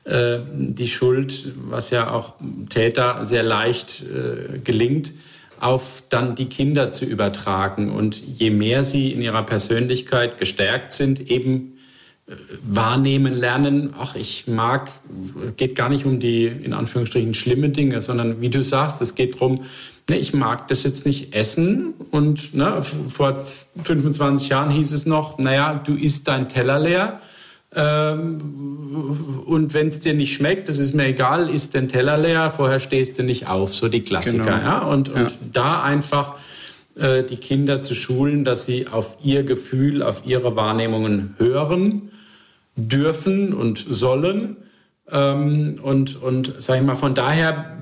äh, 0.08 0.38
die 0.52 0.88
Schuld, 0.88 1.52
was 1.68 1.90
ja 1.90 2.10
auch 2.10 2.34
Täter 2.68 3.24
sehr 3.24 3.42
leicht 3.42 4.02
äh, 4.02 4.58
gelingt, 4.58 5.12
auf 5.60 6.04
dann 6.08 6.34
die 6.34 6.46
Kinder 6.46 6.90
zu 6.90 7.04
übertragen. 7.04 7.90
Und 7.90 8.22
je 8.22 8.50
mehr 8.50 8.84
sie 8.84 9.12
in 9.12 9.22
ihrer 9.22 9.42
Persönlichkeit 9.42 10.38
gestärkt 10.38 10.92
sind, 10.92 11.30
eben 11.30 11.78
wahrnehmen 12.62 13.32
lernen, 13.32 13.94
ach, 13.98 14.14
ich 14.14 14.46
mag, 14.46 14.90
geht 15.56 15.74
gar 15.74 15.88
nicht 15.88 16.04
um 16.04 16.20
die 16.20 16.46
in 16.46 16.72
Anführungsstrichen 16.72 17.34
schlimme 17.34 17.70
Dinge, 17.70 18.02
sondern 18.02 18.40
wie 18.40 18.50
du 18.50 18.62
sagst, 18.62 19.00
es 19.00 19.14
geht 19.14 19.36
darum, 19.36 19.64
ne, 20.08 20.18
ich 20.18 20.34
mag 20.34 20.68
das 20.68 20.82
jetzt 20.82 21.06
nicht 21.06 21.34
essen 21.34 21.94
und 22.10 22.54
ne, 22.54 22.82
vor 22.82 23.34
25 23.36 24.50
Jahren 24.50 24.70
hieß 24.70 24.92
es 24.92 25.06
noch, 25.06 25.38
naja, 25.38 25.74
du 25.74 25.94
isst 25.94 26.28
dein 26.28 26.48
Teller 26.48 26.78
leer 26.78 27.20
ähm, 27.74 28.40
und 29.46 29.74
wenn 29.74 29.88
es 29.88 30.00
dir 30.00 30.14
nicht 30.14 30.32
schmeckt, 30.34 30.68
das 30.68 30.78
ist 30.78 30.94
mir 30.94 31.06
egal, 31.06 31.50
isst 31.50 31.74
den 31.74 31.88
Teller 31.88 32.16
leer, 32.16 32.50
vorher 32.50 32.80
stehst 32.80 33.18
du 33.18 33.22
nicht 33.22 33.46
auf, 33.46 33.74
so 33.74 33.88
die 33.88 34.02
Klassiker. 34.02 34.44
Genau. 34.44 34.56
Ja? 34.56 34.78
Und, 34.78 35.10
und 35.10 35.30
ja. 35.30 35.36
da 35.52 35.82
einfach 35.82 36.36
äh, 36.96 37.22
die 37.22 37.36
Kinder 37.36 37.80
zu 37.80 37.94
schulen, 37.94 38.44
dass 38.44 38.64
sie 38.64 38.88
auf 38.88 39.18
ihr 39.22 39.42
Gefühl, 39.42 40.02
auf 40.02 40.22
ihre 40.24 40.56
Wahrnehmungen 40.56 41.34
hören 41.38 42.10
dürfen 42.76 43.52
und 43.52 43.84
sollen. 43.88 44.56
Ähm, 45.10 45.78
und, 45.82 46.22
und 46.22 46.54
sag 46.58 46.78
ich 46.80 46.86
mal, 46.86 46.94
von 46.94 47.14
daher 47.14 47.78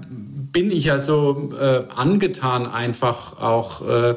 bin 0.53 0.71
ich 0.71 0.85
ja 0.85 0.99
so 0.99 1.53
äh, 1.61 1.85
angetan 1.95 2.67
einfach 2.67 3.41
auch, 3.41 3.87
äh, 3.87 4.15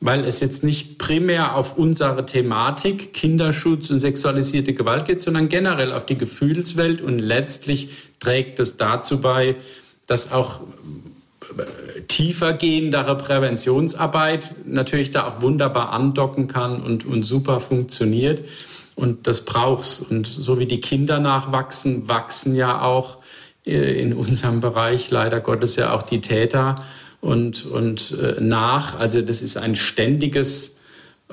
weil 0.00 0.24
es 0.24 0.40
jetzt 0.40 0.64
nicht 0.64 0.98
primär 0.98 1.56
auf 1.56 1.78
unsere 1.78 2.26
Thematik 2.26 3.14
Kinderschutz 3.14 3.90
und 3.90 4.00
sexualisierte 4.00 4.74
Gewalt 4.74 5.06
geht, 5.06 5.22
sondern 5.22 5.48
generell 5.48 5.92
auf 5.92 6.04
die 6.04 6.18
Gefühlswelt 6.18 7.00
und 7.00 7.18
letztlich 7.18 7.90
trägt 8.20 8.58
es 8.60 8.76
dazu 8.76 9.20
bei, 9.20 9.56
dass 10.06 10.32
auch 10.32 10.60
äh, 11.56 12.00
tiefer 12.08 12.52
gehendere 12.52 13.16
Präventionsarbeit 13.16 14.54
natürlich 14.66 15.10
da 15.10 15.26
auch 15.28 15.42
wunderbar 15.42 15.92
andocken 15.92 16.48
kann 16.48 16.82
und, 16.82 17.06
und 17.06 17.22
super 17.22 17.60
funktioniert. 17.60 18.42
Und 18.96 19.26
das 19.26 19.44
braucht's. 19.44 20.00
Und 20.00 20.26
so 20.26 20.58
wie 20.58 20.66
die 20.66 20.80
Kinder 20.80 21.18
nachwachsen, 21.18 22.08
wachsen 22.08 22.54
ja 22.54 22.82
auch 22.82 23.18
äh, 23.66 24.00
in 24.00 24.12
unserem 24.12 24.60
Bereich 24.60 25.10
leider 25.10 25.40
Gottes 25.40 25.76
ja 25.76 25.92
auch 25.92 26.02
die 26.02 26.20
Täter 26.20 26.84
und, 27.24 27.64
und 27.64 28.16
äh, 28.20 28.40
nach. 28.40 29.00
Also 29.00 29.22
das 29.22 29.40
ist 29.40 29.56
ein 29.56 29.76
ständiges, 29.76 30.80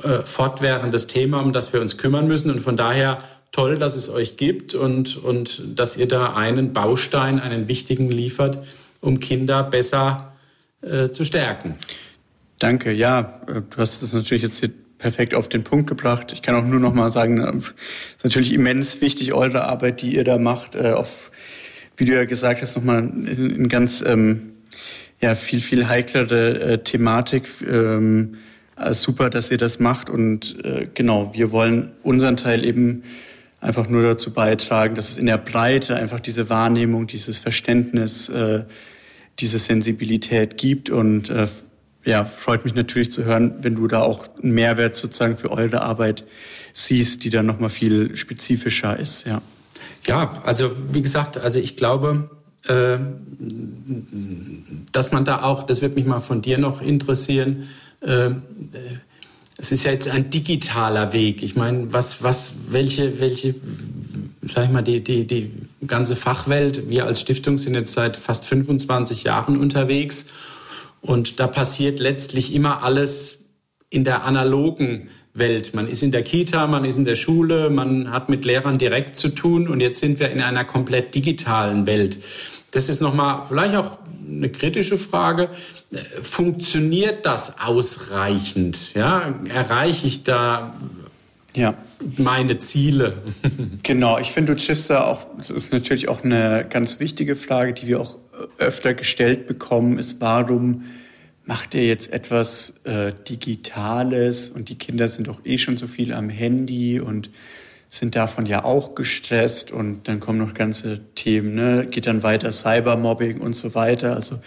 äh, 0.01 0.19
fortwährendes 0.23 1.08
Thema, 1.08 1.41
um 1.41 1.51
das 1.51 1.73
wir 1.73 1.82
uns 1.82 1.97
kümmern 1.97 2.27
müssen. 2.30 2.49
Und 2.49 2.62
von 2.62 2.77
daher 2.77 3.19
toll, 3.51 3.77
dass 3.77 3.97
es 3.97 4.10
euch 4.10 4.38
gibt 4.38 4.73
und, 4.73 5.17
und 5.17 5.62
dass 5.77 5.97
ihr 5.97 6.08
da 6.08 6.34
einen 6.34 6.71
Baustein, 6.71 7.41
einen 7.41 7.67
wichtigen 7.67 8.08
liefert, 8.08 8.60
um 9.01 9.19
Kinder 9.19 9.63
besser 9.63 10.32
äh, 10.82 11.10
zu 11.10 11.25
stärken. 11.25 11.75
Danke, 12.58 12.93
ja, 12.93 13.41
du 13.47 13.77
hast 13.77 14.01
es 14.01 14.13
natürlich 14.13 14.43
jetzt 14.43 14.60
hier 14.60 14.69
perfekt 14.97 15.36
auf 15.36 15.49
den 15.49 15.65
Punkt 15.65 15.88
gebracht. 15.88 16.32
Ich 16.32 16.41
kann 16.41 16.56
auch 16.56 16.63
nur 16.63 16.80
noch 16.80 16.93
mal 16.93 17.10
sagen, 17.10 17.41
es 17.41 17.65
ist 17.65 18.23
natürlich 18.23 18.54
immens 18.54 19.01
wichtig, 19.01 19.34
eure 19.34 19.63
Arbeit, 19.63 20.01
die 20.01 20.15
ihr 20.15 20.23
da 20.23 20.38
macht, 20.38 20.77
auf, 20.77 21.32
wie 21.97 22.06
du 22.06 22.13
ja 22.13 22.23
gesagt 22.25 22.62
hast, 22.62 22.75
nochmal 22.75 22.99
in, 22.99 23.49
in 23.56 23.67
ganz 23.67 24.04
ähm, 24.06 24.51
ja, 25.21 25.36
viel, 25.36 25.62
viel 25.62 25.88
heiklere 25.88 26.60
äh, 26.60 26.77
Thematik. 26.79 27.47
Ähm, 27.67 28.38
äh, 28.75 28.93
super, 28.93 29.29
dass 29.29 29.51
ihr 29.51 29.57
das 29.57 29.79
macht. 29.79 30.10
Und 30.10 30.63
äh, 30.65 30.88
genau, 30.93 31.31
wir 31.34 31.51
wollen 31.51 31.91
unseren 32.03 32.38
Teil 32.38 32.65
eben 32.65 33.03
einfach 33.60 33.88
nur 33.88 34.01
dazu 34.01 34.34
beitragen, 34.34 34.95
dass 34.95 35.10
es 35.10 35.17
in 35.17 35.27
der 35.27 35.38
Breite 35.38 35.95
einfach 35.95 36.19
diese 36.19 36.49
Wahrnehmung, 36.49 37.07
dieses 37.07 37.39
Verständnis, 37.39 38.29
äh, 38.29 38.63
diese 39.39 39.60
Sensibilität 39.60 40.57
gibt 40.57 40.89
und 40.89 41.29
äh, 41.29 41.47
ja, 42.03 42.25
freut 42.25 42.65
mich 42.65 42.73
natürlich 42.73 43.12
zu 43.12 43.23
hören, 43.25 43.53
wenn 43.62 43.75
du 43.75 43.88
da 43.88 44.01
auch 44.01 44.27
einen 44.41 44.53
Mehrwert 44.53 44.95
sozusagen 44.95 45.38
für 45.38 45.51
eure 45.51 45.81
Arbeit 45.81 46.25
siehst, 46.73 47.23
die 47.23 47.29
dann 47.29 47.45
nochmal 47.45 47.69
viel 47.69 48.15
spezifischer 48.15 48.99
ist, 48.99 49.27
ja. 49.27 49.41
Ja, 50.07 50.41
also 50.45 50.71
wie 50.91 51.03
gesagt, 51.03 51.38
also 51.38 51.60
ich 51.60 51.75
glaube, 51.75 52.31
dass 54.91 55.12
man 55.12 55.26
da 55.26 55.43
auch, 55.43 55.63
das 55.63 55.82
wird 55.82 55.95
mich 55.95 56.06
mal 56.06 56.19
von 56.19 56.41
dir 56.41 56.58
noch 56.58 56.82
interessieren, 56.82 57.69
äh, 58.02 58.32
es 59.58 59.71
ist 59.71 59.84
ja 59.84 59.91
jetzt 59.91 60.08
ein 60.08 60.30
digitaler 60.30 61.13
Weg. 61.13 61.43
Ich 61.43 61.56
meine, 61.56 61.93
was, 61.93 62.24
was, 62.24 62.54
welche, 62.69 63.19
welche, 63.19 63.54
sag 64.41 64.65
ich 64.65 64.71
mal, 64.71 64.82
die, 64.82 65.04
die, 65.04 65.28
die 65.28 65.52
ganze 65.86 66.15
Fachwelt, 66.15 66.89
wir 66.89 67.06
als 67.06 67.21
Stiftung 67.21 67.60
sind 67.60 67.76
jetzt 67.76 67.93
seit 67.93 68.17
fast 68.17 68.45
25 68.45 69.24
Jahren 69.24 69.60
unterwegs 69.60 70.30
und 71.02 71.39
da 71.39 71.47
passiert 71.47 72.00
letztlich 72.00 72.56
immer 72.56 72.84
alles 72.84 73.50
in 73.89 74.04
der 74.04 74.24
analogen 74.24 75.10
Welt. 75.33 75.73
Man 75.73 75.87
ist 75.87 76.03
in 76.03 76.11
der 76.11 76.23
Kita, 76.23 76.67
man 76.67 76.85
ist 76.85 76.97
in 76.97 77.05
der 77.05 77.15
Schule, 77.15 77.69
man 77.69 78.11
hat 78.11 78.29
mit 78.29 78.45
Lehrern 78.45 78.77
direkt 78.77 79.15
zu 79.15 79.29
tun 79.29 79.67
und 79.67 79.79
jetzt 79.79 79.99
sind 79.99 80.19
wir 80.19 80.29
in 80.29 80.41
einer 80.41 80.65
komplett 80.65 81.15
digitalen 81.15 81.85
Welt. 81.85 82.17
Das 82.71 82.89
ist 82.89 83.01
nochmal 83.01 83.43
vielleicht 83.47 83.75
auch 83.75 83.97
eine 84.27 84.49
kritische 84.49 84.97
Frage. 84.97 85.49
Funktioniert 86.21 87.25
das 87.25 87.61
ausreichend? 87.61 88.93
Ja, 88.93 89.33
erreiche 89.53 90.07
ich 90.07 90.23
da 90.23 90.73
ja. 91.53 91.73
meine 92.17 92.57
Ziele? 92.57 93.17
Genau, 93.83 94.19
ich 94.19 94.31
finde, 94.31 94.55
du 94.55 94.63
triffst 94.63 94.89
da 94.89 95.05
auch, 95.05 95.25
das 95.37 95.49
ist 95.49 95.73
natürlich 95.73 96.07
auch 96.07 96.23
eine 96.23 96.65
ganz 96.69 96.99
wichtige 96.99 97.35
Frage, 97.35 97.73
die 97.73 97.87
wir 97.87 97.99
auch 97.99 98.17
öfter 98.57 98.93
gestellt 98.93 99.47
bekommen, 99.47 99.97
ist, 99.97 100.21
warum 100.21 100.83
macht 101.45 101.73
ihr 101.73 101.86
jetzt 101.86 102.13
etwas 102.13 102.82
äh, 102.86 103.13
Digitales 103.27 104.49
und 104.49 104.69
die 104.69 104.77
Kinder 104.77 105.08
sind 105.08 105.27
doch 105.27 105.45
eh 105.45 105.58
schon 105.58 105.77
so 105.77 105.88
viel 105.88 106.13
am 106.13 106.30
Handy 106.30 106.99
und 106.99 107.30
sind 107.89 108.15
davon 108.15 108.45
ja 108.45 108.63
auch 108.63 108.95
gestresst 108.95 109.71
und 109.71 110.08
dann 110.08 110.21
kommen 110.21 110.38
noch 110.39 110.54
ganze 110.54 111.01
Themen, 111.13 111.56
ne? 111.56 111.88
geht 111.91 112.08
dann 112.08 112.23
weiter 112.23 112.51
Cybermobbing 112.51 113.41
und 113.41 113.54
so 113.54 113.75
weiter. 113.75 114.15
Also 114.15 114.39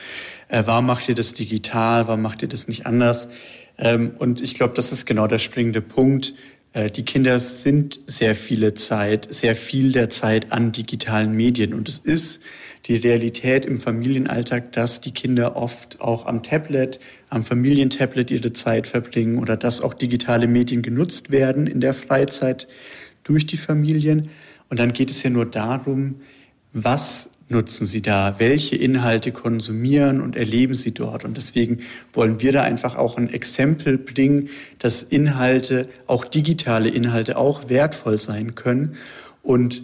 äh, 0.49 0.63
warum 0.65 0.87
macht 0.87 1.09
ihr 1.11 1.15
das 1.15 1.35
digital, 1.35 2.07
warum 2.07 2.23
macht 2.23 2.41
ihr 2.41 2.49
das 2.49 2.69
nicht 2.69 2.87
anders? 2.87 3.29
Ähm, 3.77 4.13
und 4.19 4.41
ich 4.41 4.55
glaube, 4.55 4.73
das 4.75 4.93
ist 4.93 5.05
genau 5.05 5.27
der 5.27 5.39
springende 5.39 5.83
Punkt. 5.83 6.33
Äh, 6.73 6.91
die 6.91 7.05
Kinder 7.05 7.39
sind 7.39 8.01
sehr 8.07 8.35
viele 8.35 8.73
Zeit, 8.75 9.33
sehr 9.33 9.57
viel 9.57 9.93
der 9.93 10.09
Zeit 10.09 10.51
an 10.51 10.73
digitalen 10.73 11.33
Medien 11.33 11.75
und 11.75 11.89
es 11.89 11.99
ist 11.99 12.41
die 12.87 12.97
Realität 12.97 13.65
im 13.65 13.81
Familienalltag, 13.81 14.73
dass 14.73 15.01
die 15.01 15.13
Kinder 15.13 15.57
oft 15.57 16.01
auch 16.01 16.27
am 16.27 16.43
Tablet, 16.43 17.01
am 17.31 17.43
Familientablet 17.43 18.31
ihre 18.31 18.53
Zeit 18.53 18.87
verbringen 18.87 19.39
oder 19.39 19.57
dass 19.57 19.81
auch 19.81 19.95
digitale 19.95 20.47
Medien 20.47 20.83
genutzt 20.83 21.31
werden 21.31 21.67
in 21.67 21.81
der 21.81 21.95
Freizeit 21.95 22.69
durch 23.23 23.47
die 23.47 23.57
Familien. 23.57 24.29
Und 24.69 24.79
dann 24.79 24.93
geht 24.93 25.11
es 25.11 25.23
ja 25.23 25.31
nur 25.31 25.47
darum, 25.47 26.17
was 26.73 27.31
nutzen 27.49 27.87
Sie 27.87 28.03
da? 28.03 28.37
Welche 28.39 28.77
Inhalte 28.77 29.33
konsumieren 29.33 30.21
und 30.21 30.37
erleben 30.37 30.75
Sie 30.75 30.93
dort? 30.93 31.25
Und 31.25 31.37
deswegen 31.37 31.81
wollen 32.13 32.41
wir 32.41 32.53
da 32.53 32.63
einfach 32.63 32.97
auch 32.97 33.17
ein 33.17 33.33
Exempel 33.33 33.97
bringen, 33.97 34.49
dass 34.79 35.03
Inhalte, 35.03 35.89
auch 36.07 36.25
digitale 36.25 36.89
Inhalte, 36.89 37.37
auch 37.37 37.69
wertvoll 37.69 38.19
sein 38.19 38.55
können. 38.55 38.97
Und 39.43 39.83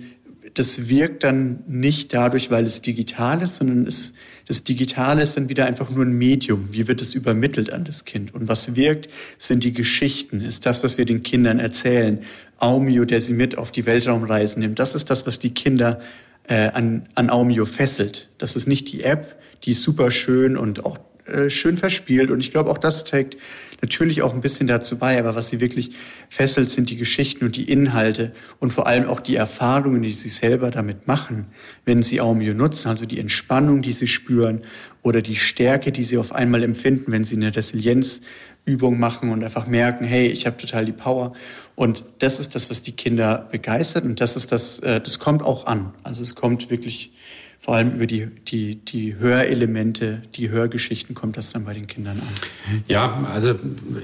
das 0.55 0.89
wirkt 0.89 1.25
dann 1.25 1.63
nicht 1.67 2.13
dadurch, 2.13 2.51
weil 2.51 2.65
es 2.65 2.83
digital 2.83 3.43
ist, 3.43 3.57
sondern 3.57 3.87
es, 3.87 4.15
das 4.47 4.65
Digitale 4.65 5.23
ist 5.23 5.37
dann 5.37 5.49
wieder 5.49 5.67
einfach 5.67 5.91
nur 5.91 6.05
ein 6.05 6.13
Medium. 6.13 6.69
Wie 6.73 6.89
wird 6.89 7.01
es 7.01 7.15
übermittelt 7.15 7.73
an 7.73 7.85
das 7.85 8.05
Kind? 8.05 8.35
Und 8.35 8.49
was 8.49 8.75
wirkt, 8.75 9.11
sind 9.39 9.65
die 9.65 9.73
Geschichten, 9.73 10.41
ist 10.41 10.67
das, 10.67 10.83
was 10.83 10.99
wir 10.99 11.05
den 11.05 11.23
Kindern 11.23 11.59
erzählen. 11.59 12.21
Aumio, 12.59 13.05
der 13.05 13.21
sie 13.21 13.33
mit 13.33 13.57
auf 13.57 13.73
die 13.73 13.87
Weltraumreisen 13.87 14.61
nimmt. 14.61 14.79
Das 14.79 14.95
ist 14.95 15.09
das, 15.11 15.27
was 15.27 15.39
die 15.39 15.55
Kinder 15.55 16.01
äh, 16.49 16.69
an, 16.69 17.09
an 17.15 17.31
Aumio 17.31 17.65
fesselt. 17.65 18.29
Das 18.39 18.57
ist 18.57 18.67
nicht 18.67 18.93
die 18.93 19.03
App, 19.03 19.41
die 19.65 19.71
ist 19.71 19.83
super 19.83 20.11
schön 20.11 20.57
und 20.57 20.85
auch 20.85 20.99
äh, 21.31 21.51
schön 21.51 21.77
verspielt. 21.77 22.31
Und 22.31 22.41
ich 22.41 22.51
glaube, 22.51 22.71
auch 22.71 22.79
das 22.79 23.05
trägt 23.05 23.37
natürlich 23.83 24.23
auch 24.23 24.35
ein 24.35 24.41
bisschen 24.41 24.67
dazu 24.67 24.99
bei. 24.99 25.19
Aber 25.19 25.35
was 25.35 25.49
sie 25.49 25.61
wirklich 25.61 25.93
fesselt, 26.29 26.71
sind 26.71 26.91
die 26.91 26.97
Geschichten 26.97 27.45
und 27.45 27.57
die 27.57 27.71
Inhalte 27.71 28.33
und 28.59 28.73
vor 28.73 28.87
allem 28.87 29.07
auch 29.07 29.21
die 29.21 29.37
Erfahrungen, 29.37 30.03
die 30.03 30.13
sie 30.13 30.29
selber 30.29 30.71
damit 30.71 31.07
machen, 31.07 31.47
wenn 31.85 32.03
sie 32.03 32.21
Aumio 32.21 32.55
nutzen. 32.55 32.89
Also 32.89 33.07
die 33.07 33.19
Entspannung, 33.19 33.83
die 33.83 33.93
sie 33.93 34.09
spüren 34.09 34.63
oder 35.03 35.23
die 35.23 35.37
Stärke, 35.37 35.93
die 35.93 36.05
sie 36.05 36.19
auf 36.19 36.33
einmal 36.33 36.63
empfinden, 36.63 37.13
wenn 37.13 37.25
sie 37.25 37.37
eine 37.37 37.55
Resilienzübung 37.55 38.99
machen 38.99 39.31
und 39.31 39.43
einfach 39.43 39.67
merken, 39.67 40.05
hey, 40.05 40.27
ich 40.27 40.47
habe 40.47 40.57
total 40.57 40.85
die 40.85 40.93
Power. 40.93 41.33
Und 41.75 42.05
das 42.19 42.39
ist 42.41 42.55
das, 42.55 42.69
was 42.69 42.83
die 42.83 42.93
Kinder 42.93 43.49
begeistert 43.51 44.05
und 44.05 44.21
das 44.21 44.37
ist 44.37 44.53
das, 44.53 44.81
äh, 44.81 45.01
das 45.01 45.19
kommt 45.19 45.43
auch 45.43 45.67
an. 45.67 45.95
Also 46.03 46.23
es 46.23 46.35
kommt 46.35 46.69
wirklich 46.69 47.13
vor 47.61 47.75
allem 47.75 47.93
über 47.93 48.07
die, 48.07 48.27
die, 48.27 48.77
die 48.77 49.17
Hörelemente, 49.17 50.23
die 50.35 50.49
Hörgeschichten 50.49 51.15
kommt 51.15 51.37
das 51.37 51.53
dann 51.53 51.67
bei 51.67 51.75
den 51.75 51.87
Kindern 51.87 52.19
an. 52.19 52.83
Ja, 52.89 53.29
also 53.31 53.55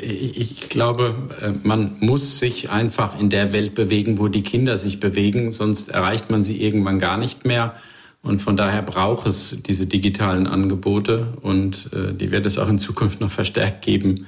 ich 0.00 0.68
glaube, 0.68 1.14
äh, 1.40 1.52
man 1.66 1.96
muss 2.00 2.38
sich 2.38 2.70
einfach 2.70 3.18
in 3.18 3.30
der 3.30 3.54
Welt 3.54 3.74
bewegen, 3.74 4.18
wo 4.18 4.28
die 4.28 4.42
Kinder 4.42 4.76
sich 4.76 5.00
bewegen, 5.00 5.52
sonst 5.52 5.88
erreicht 5.88 6.30
man 6.30 6.44
sie 6.44 6.62
irgendwann 6.62 6.98
gar 6.98 7.16
nicht 7.16 7.46
mehr. 7.46 7.74
Und 8.22 8.42
von 8.42 8.58
daher 8.58 8.82
braucht 8.82 9.26
es 9.26 9.62
diese 9.62 9.86
digitalen 9.86 10.46
Angebote 10.46 11.28
und 11.40 11.90
äh, 11.94 12.12
die 12.12 12.30
wird 12.30 12.44
es 12.44 12.58
auch 12.58 12.68
in 12.68 12.78
Zukunft 12.78 13.22
noch 13.22 13.30
verstärkt 13.30 13.82
geben. 13.82 14.26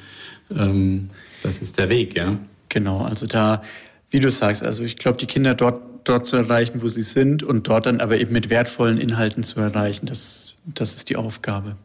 Ähm, 0.56 1.10
das 1.42 1.60
ist 1.60 1.76
der 1.76 1.90
Weg, 1.90 2.16
ja. 2.16 2.38
Genau, 2.70 3.02
also 3.02 3.26
da 3.26 3.62
wie 4.10 4.20
du 4.20 4.30
sagst, 4.30 4.62
also 4.62 4.82
ich 4.84 4.96
glaube, 4.96 5.18
die 5.18 5.26
Kinder 5.26 5.54
dort, 5.54 5.82
dort 6.04 6.26
zu 6.26 6.36
erreichen, 6.36 6.82
wo 6.82 6.88
sie 6.88 7.02
sind 7.02 7.42
und 7.42 7.68
dort 7.68 7.86
dann 7.86 8.00
aber 8.00 8.18
eben 8.18 8.32
mit 8.32 8.50
wertvollen 8.50 8.98
Inhalten 8.98 9.42
zu 9.42 9.60
erreichen, 9.60 10.06
das, 10.06 10.56
das 10.64 10.94
ist 10.94 11.10
die 11.10 11.16
Aufgabe. 11.16 11.76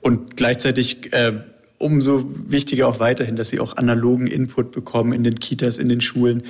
Und 0.00 0.36
gleichzeitig 0.36 1.12
äh, 1.12 1.40
umso 1.78 2.24
wichtiger 2.50 2.88
auch 2.88 3.00
weiterhin, 3.00 3.36
dass 3.36 3.48
sie 3.48 3.60
auch 3.60 3.76
analogen 3.76 4.26
Input 4.26 4.72
bekommen 4.72 5.12
in 5.12 5.24
den 5.24 5.38
Kitas, 5.40 5.78
in 5.78 5.88
den 5.88 6.00
Schulen, 6.00 6.42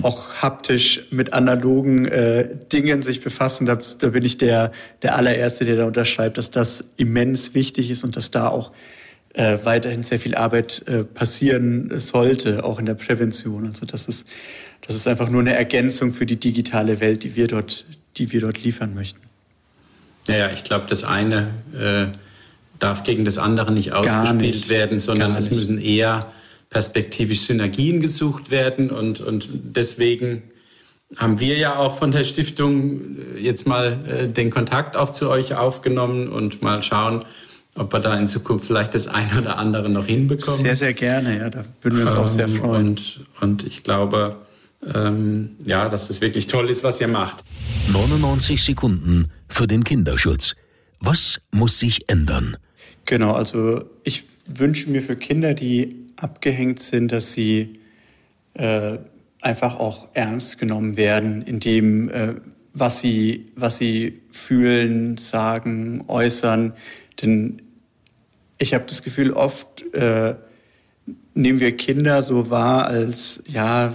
auch 0.00 0.36
haptisch 0.40 1.02
mit 1.10 1.34
analogen 1.34 2.06
äh, 2.06 2.48
Dingen 2.72 3.02
sich 3.02 3.20
befassen. 3.20 3.66
Da, 3.66 3.78
da 4.00 4.08
bin 4.08 4.24
ich 4.24 4.38
der, 4.38 4.72
der 5.02 5.16
allererste, 5.16 5.64
der 5.66 5.76
da 5.76 5.86
unterschreibt, 5.86 6.38
dass 6.38 6.50
das 6.50 6.92
immens 6.96 7.54
wichtig 7.54 7.90
ist 7.90 8.02
und 8.02 8.16
dass 8.16 8.30
da 8.30 8.48
auch 8.48 8.72
äh, 9.34 9.58
weiterhin 9.62 10.02
sehr 10.02 10.18
viel 10.18 10.34
Arbeit 10.34 10.82
äh, 10.86 11.04
passieren 11.04 11.98
sollte, 11.98 12.64
auch 12.64 12.78
in 12.78 12.86
der 12.86 12.94
Prävention. 12.94 13.66
Also 13.66 13.86
das 13.86 14.06
ist, 14.06 14.26
das 14.86 14.94
ist 14.94 15.06
einfach 15.06 15.30
nur 15.30 15.40
eine 15.40 15.54
Ergänzung 15.54 16.12
für 16.12 16.26
die 16.26 16.36
digitale 16.36 17.00
Welt, 17.00 17.22
die 17.22 17.34
wir 17.34 17.46
dort, 17.46 17.84
die 18.16 18.32
wir 18.32 18.40
dort 18.40 18.62
liefern 18.62 18.94
möchten. 18.94 19.20
Ja, 20.28 20.36
ja 20.36 20.52
ich 20.52 20.64
glaube, 20.64 20.86
das 20.88 21.04
eine 21.04 21.48
äh, 21.78 22.16
darf 22.78 23.04
gegen 23.04 23.24
das 23.24 23.38
andere 23.38 23.72
nicht 23.72 23.92
ausgespielt 23.92 24.40
nicht. 24.40 24.68
werden, 24.68 24.98
sondern 24.98 25.34
es 25.36 25.50
müssen 25.50 25.80
eher 25.80 26.30
perspektivisch 26.68 27.40
Synergien 27.42 28.00
gesucht 28.00 28.50
werden 28.50 28.90
und, 28.90 29.20
und 29.20 29.48
deswegen 29.52 30.42
haben 31.18 31.40
wir 31.40 31.58
ja 31.58 31.76
auch 31.76 31.98
von 31.98 32.10
der 32.10 32.24
Stiftung 32.24 33.16
jetzt 33.38 33.66
mal 33.66 33.98
äh, 34.08 34.28
den 34.28 34.50
Kontakt 34.50 34.96
auch 34.96 35.10
zu 35.10 35.30
euch 35.30 35.54
aufgenommen 35.54 36.28
und 36.28 36.62
mal 36.62 36.82
schauen, 36.82 37.24
ob 37.76 37.92
wir 37.92 38.00
da 38.00 38.18
in 38.18 38.28
Zukunft 38.28 38.66
vielleicht 38.66 38.94
das 38.94 39.08
eine 39.08 39.40
oder 39.40 39.58
andere 39.58 39.88
noch 39.88 40.06
hinbekommen. 40.06 40.60
Sehr, 40.60 40.76
sehr 40.76 40.94
gerne, 40.94 41.38
ja, 41.38 41.50
da 41.50 41.64
würden 41.80 41.98
wir 41.98 42.04
uns 42.06 42.14
ähm, 42.14 42.20
auch 42.20 42.28
sehr 42.28 42.48
ähm, 42.48 42.56
freuen. 42.56 42.88
Und, 42.88 43.20
und 43.40 43.66
ich 43.66 43.82
glaube, 43.82 44.36
ähm, 44.94 45.56
ja, 45.64 45.88
dass 45.88 46.08
das 46.08 46.20
wirklich 46.20 46.46
toll 46.46 46.68
ist, 46.68 46.84
was 46.84 47.00
ihr 47.00 47.08
macht. 47.08 47.44
99 47.90 48.62
Sekunden 48.62 49.30
für 49.48 49.66
den 49.66 49.84
Kinderschutz. 49.84 50.54
Was 51.00 51.40
muss 51.50 51.78
sich 51.78 52.08
ändern? 52.08 52.56
Genau, 53.06 53.32
also 53.32 53.84
ich 54.04 54.24
wünsche 54.46 54.88
mir 54.90 55.02
für 55.02 55.16
Kinder, 55.16 55.54
die 55.54 56.06
abgehängt 56.16 56.80
sind, 56.80 57.10
dass 57.10 57.32
sie 57.32 57.80
äh, 58.54 58.98
einfach 59.40 59.78
auch 59.78 60.08
ernst 60.14 60.58
genommen 60.58 60.96
werden, 60.96 61.42
in 61.42 61.58
dem, 61.58 62.08
äh, 62.08 62.34
was 62.72 63.00
sie, 63.00 63.52
was 63.56 63.78
sie 63.78 64.22
fühlen, 64.30 65.16
sagen, 65.16 66.04
äußern. 66.06 66.72
Denn 67.20 67.60
ich 68.58 68.74
habe 68.74 68.84
das 68.86 69.02
Gefühl, 69.02 69.32
oft 69.32 69.82
äh, 69.94 70.34
nehmen 71.34 71.60
wir 71.60 71.76
Kinder 71.76 72.22
so 72.22 72.50
wahr 72.50 72.86
als 72.86 73.42
ja 73.48 73.92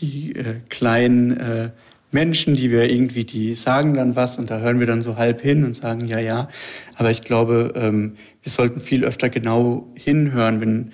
die 0.00 0.34
äh, 0.34 0.56
kleinen 0.68 1.36
äh, 1.38 1.70
Menschen, 2.10 2.54
die 2.54 2.70
wir 2.70 2.90
irgendwie, 2.90 3.24
die 3.24 3.54
sagen 3.54 3.94
dann 3.94 4.16
was 4.16 4.38
und 4.38 4.50
da 4.50 4.60
hören 4.60 4.80
wir 4.80 4.86
dann 4.86 5.02
so 5.02 5.16
halb 5.16 5.42
hin 5.42 5.64
und 5.64 5.74
sagen 5.74 6.06
ja, 6.06 6.18
ja. 6.18 6.48
Aber 6.96 7.10
ich 7.10 7.20
glaube, 7.20 7.74
ähm, 7.76 8.16
wir 8.42 8.50
sollten 8.50 8.80
viel 8.80 9.04
öfter 9.04 9.28
genau 9.28 9.88
hinhören, 9.94 10.60
wenn 10.60 10.92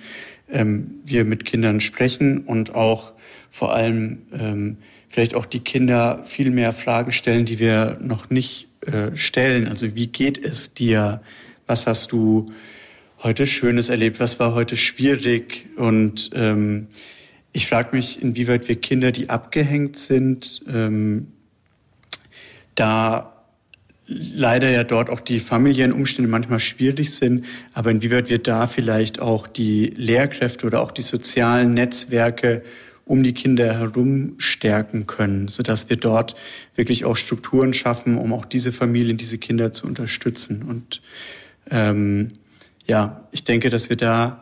ähm, 0.49 0.99
wir 1.05 1.23
mit 1.23 1.45
Kindern 1.45 1.79
sprechen 1.79 2.39
und 2.39 2.75
auch 2.75 3.13
vor 3.49 3.73
allem 3.73 4.23
ähm, 4.37 4.77
vielleicht 5.09 5.35
auch 5.35 5.45
die 5.45 5.61
Kinder 5.61 6.23
viel 6.25 6.51
mehr 6.51 6.73
Fragen 6.73 7.13
stellen, 7.13 7.45
die 7.45 7.59
wir 7.59 7.97
noch 8.01 8.29
nicht 8.29 8.67
äh, 8.81 9.15
stellen. 9.15 9.69
Also 9.69 9.95
wie 9.95 10.07
geht 10.07 10.43
es 10.43 10.73
dir? 10.73 11.21
Was 11.67 11.87
hast 11.87 12.11
du 12.11 12.51
heute 13.23 13.45
Schönes 13.45 13.89
erlebt? 13.89 14.19
Was 14.19 14.39
war 14.39 14.53
heute 14.53 14.75
schwierig? 14.75 15.67
Und 15.77 16.29
ähm, 16.33 16.87
ich 17.53 17.67
frage 17.67 17.95
mich, 17.95 18.21
inwieweit 18.21 18.67
wir 18.67 18.75
Kinder, 18.75 19.11
die 19.11 19.29
abgehängt 19.29 19.95
sind, 19.97 20.61
ähm, 20.67 21.27
da 22.75 23.31
leider 24.07 24.69
ja 24.69 24.83
dort 24.83 25.09
auch 25.09 25.19
die 25.19 25.39
familiären 25.39 25.91
Umstände 25.91 26.29
manchmal 26.29 26.59
schwierig 26.59 27.15
sind, 27.15 27.45
aber 27.73 27.89
inwieweit 27.89 28.29
wir 28.29 28.37
da 28.37 28.67
vielleicht 28.67 29.19
auch 29.19 29.47
die 29.47 29.87
Lehrkräfte 29.87 30.67
oder 30.67 30.81
auch 30.81 30.91
die 30.91 31.01
sozialen 31.01 31.73
Netzwerke 31.73 32.61
um 33.05 33.23
die 33.23 33.33
Kinder 33.33 33.73
herum 33.73 34.35
stärken 34.37 35.07
können, 35.07 35.47
sodass 35.47 35.89
wir 35.89 35.97
dort 35.97 36.35
wirklich 36.75 37.05
auch 37.05 37.15
Strukturen 37.15 37.73
schaffen, 37.73 38.17
um 38.17 38.33
auch 38.33 38.45
diese 38.45 38.71
Familien, 38.71 39.17
diese 39.17 39.37
Kinder 39.37 39.71
zu 39.71 39.87
unterstützen. 39.87 40.63
Und 40.63 41.01
ähm, 41.69 42.29
ja, 42.85 43.27
ich 43.31 43.43
denke, 43.43 43.69
dass 43.69 43.89
wir 43.89 43.97
da 43.97 44.41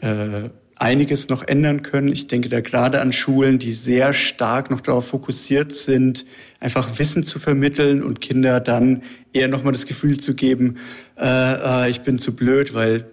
äh, 0.00 0.50
einiges 0.76 1.28
noch 1.28 1.46
ändern 1.46 1.82
können. 1.82 2.08
Ich 2.08 2.26
denke 2.26 2.48
da 2.48 2.60
gerade 2.60 3.00
an 3.00 3.12
Schulen, 3.12 3.58
die 3.58 3.72
sehr 3.72 4.12
stark 4.12 4.70
noch 4.70 4.80
darauf 4.80 5.06
fokussiert 5.06 5.72
sind, 5.72 6.26
einfach 6.58 6.98
Wissen 6.98 7.22
zu 7.22 7.38
vermitteln 7.38 8.02
und 8.02 8.20
Kinder 8.20 8.58
dann 8.58 9.02
eher 9.32 9.48
nochmal 9.48 9.72
das 9.72 9.86
Gefühl 9.86 10.18
zu 10.18 10.34
geben, 10.34 10.76
äh, 11.18 11.84
äh, 11.86 11.90
ich 11.90 12.00
bin 12.00 12.18
zu 12.18 12.34
blöd, 12.34 12.74
weil 12.74 13.06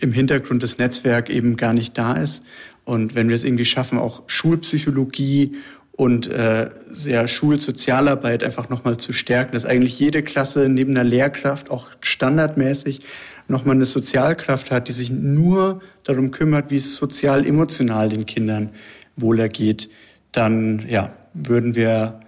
im 0.00 0.12
Hintergrund 0.12 0.62
das 0.62 0.78
Netzwerk 0.78 1.30
eben 1.30 1.56
gar 1.56 1.72
nicht 1.72 1.96
da 1.96 2.14
ist. 2.14 2.44
Und 2.84 3.14
wenn 3.14 3.28
wir 3.28 3.36
es 3.36 3.44
irgendwie 3.44 3.64
schaffen, 3.64 3.98
auch 3.98 4.24
Schulpsychologie 4.26 5.56
und 5.96 6.26
äh, 6.26 6.70
ja, 7.04 7.28
Schulsozialarbeit 7.28 8.42
einfach 8.42 8.68
nochmal 8.68 8.96
zu 8.96 9.12
stärken, 9.12 9.52
dass 9.52 9.64
eigentlich 9.64 9.98
jede 9.98 10.22
Klasse 10.22 10.68
neben 10.68 10.90
einer 10.90 11.04
Lehrkraft 11.04 11.70
auch 11.70 11.88
standardmäßig 12.00 13.00
nochmal 13.46 13.76
eine 13.76 13.84
Sozialkraft 13.84 14.70
hat, 14.70 14.88
die 14.88 14.92
sich 14.92 15.10
nur 15.10 15.80
darum 16.02 16.30
kümmert, 16.30 16.70
wie 16.70 16.76
es 16.76 16.96
sozial-emotional 16.96 18.08
den 18.08 18.26
Kindern 18.26 18.70
wohlergeht, 19.16 19.88
dann 20.32 20.84
ja, 20.88 21.14
würden 21.32 21.76
wir 21.76 22.20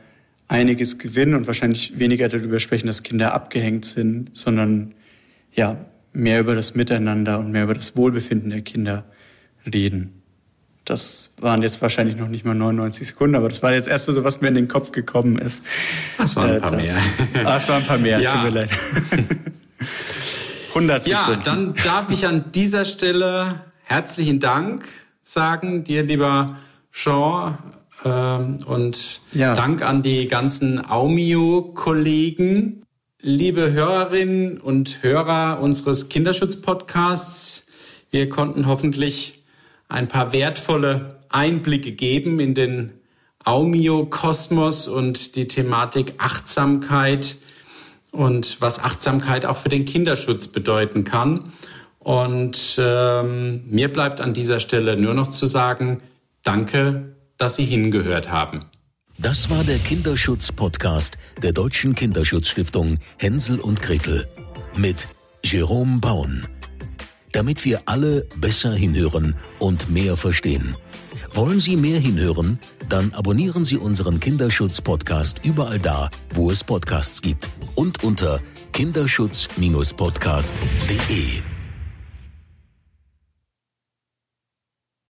einiges 0.46 0.98
gewinnen 0.98 1.34
und 1.34 1.48
wahrscheinlich 1.48 1.98
weniger 1.98 2.28
darüber 2.28 2.60
sprechen, 2.60 2.86
dass 2.86 3.02
Kinder 3.02 3.34
abgehängt 3.34 3.84
sind, 3.84 4.30
sondern 4.34 4.94
ja, 5.52 5.76
mehr 6.12 6.38
über 6.40 6.54
das 6.54 6.76
Miteinander 6.76 7.40
und 7.40 7.50
mehr 7.50 7.64
über 7.64 7.74
das 7.74 7.96
Wohlbefinden 7.96 8.50
der 8.50 8.62
Kinder 8.62 9.04
reden. 9.72 10.15
Das 10.86 11.30
waren 11.38 11.62
jetzt 11.62 11.82
wahrscheinlich 11.82 12.16
noch 12.16 12.28
nicht 12.28 12.44
mal 12.44 12.54
99 12.54 13.08
Sekunden, 13.08 13.34
aber 13.34 13.48
das 13.48 13.62
war 13.62 13.72
jetzt 13.72 13.88
erstmal 13.88 14.14
so, 14.14 14.24
was 14.24 14.40
mir 14.40 14.48
in 14.48 14.54
den 14.54 14.68
Kopf 14.68 14.92
gekommen 14.92 15.36
ist. 15.36 15.62
Das 16.16 16.36
waren 16.36 16.52
ein 16.52 16.60
paar 16.60 16.72
äh, 16.72 16.76
mehr. 16.76 16.96
Ah, 17.44 17.56
es 17.56 17.68
waren 17.68 17.82
ein 17.82 17.86
paar 17.86 17.98
mehr, 17.98 18.20
ja. 18.22 18.32
tut 18.32 18.42
mir 18.44 18.50
leid. 18.50 18.70
100 20.68 21.04
Sekunden. 21.04 21.30
Ja, 21.30 21.36
dann 21.42 21.74
darf 21.84 22.12
ich 22.12 22.26
an 22.26 22.52
dieser 22.52 22.84
Stelle 22.84 23.62
herzlichen 23.82 24.40
Dank 24.40 24.86
sagen, 25.22 25.82
dir 25.84 26.04
lieber 26.04 26.56
Jean, 26.92 27.58
äh, 28.04 28.08
und 28.08 29.20
ja. 29.32 29.54
Dank 29.54 29.82
an 29.82 30.02
die 30.02 30.28
ganzen 30.28 30.88
Aumio-Kollegen. 30.88 32.84
Liebe 33.22 33.72
Hörerinnen 33.72 34.60
und 34.60 35.02
Hörer 35.02 35.58
unseres 35.60 36.08
Kinderschutz-Podcasts, 36.08 37.66
wir 38.10 38.28
konnten 38.28 38.68
hoffentlich 38.68 39.42
ein 39.88 40.08
paar 40.08 40.32
wertvolle 40.32 41.16
Einblicke 41.28 41.92
geben 41.92 42.40
in 42.40 42.54
den 42.54 42.92
Aumio-Kosmos 43.44 44.88
und 44.88 45.36
die 45.36 45.46
Thematik 45.46 46.14
Achtsamkeit 46.18 47.36
und 48.10 48.60
was 48.60 48.82
Achtsamkeit 48.82 49.44
auch 49.44 49.56
für 49.56 49.68
den 49.68 49.84
Kinderschutz 49.84 50.48
bedeuten 50.48 51.04
kann. 51.04 51.52
Und 51.98 52.78
ähm, 52.78 53.64
mir 53.68 53.92
bleibt 53.92 54.20
an 54.20 54.34
dieser 54.34 54.60
Stelle 54.60 54.96
nur 54.96 55.14
noch 55.14 55.28
zu 55.28 55.46
sagen, 55.46 56.02
danke, 56.42 57.16
dass 57.36 57.56
Sie 57.56 57.64
hingehört 57.64 58.30
haben. 58.30 58.64
Das 59.18 59.48
war 59.50 59.64
der 59.64 59.78
Kinderschutz-Podcast 59.78 61.16
der 61.42 61.52
Deutschen 61.52 61.94
Kinderschutzstiftung 61.94 62.98
Hänsel 63.18 63.60
und 63.60 63.80
Gretel 63.80 64.26
mit 64.76 65.08
Jerome 65.42 66.00
Baun. 66.00 66.46
Damit 67.36 67.64
wir 67.66 67.82
alle 67.84 68.24
besser 68.40 68.72
hinhören 68.72 69.36
und 69.58 69.90
mehr 69.90 70.16
verstehen. 70.16 70.74
Wollen 71.34 71.60
Sie 71.60 71.76
mehr 71.76 72.00
hinhören? 72.00 72.58
Dann 72.88 73.12
abonnieren 73.12 73.62
Sie 73.62 73.76
unseren 73.76 74.20
Kinderschutz-Podcast 74.20 75.44
überall 75.44 75.78
da, 75.78 76.08
wo 76.32 76.50
es 76.50 76.64
Podcasts 76.64 77.20
gibt 77.20 77.46
und 77.74 78.02
unter 78.02 78.40
kinderschutz-podcast.de. 78.72 81.55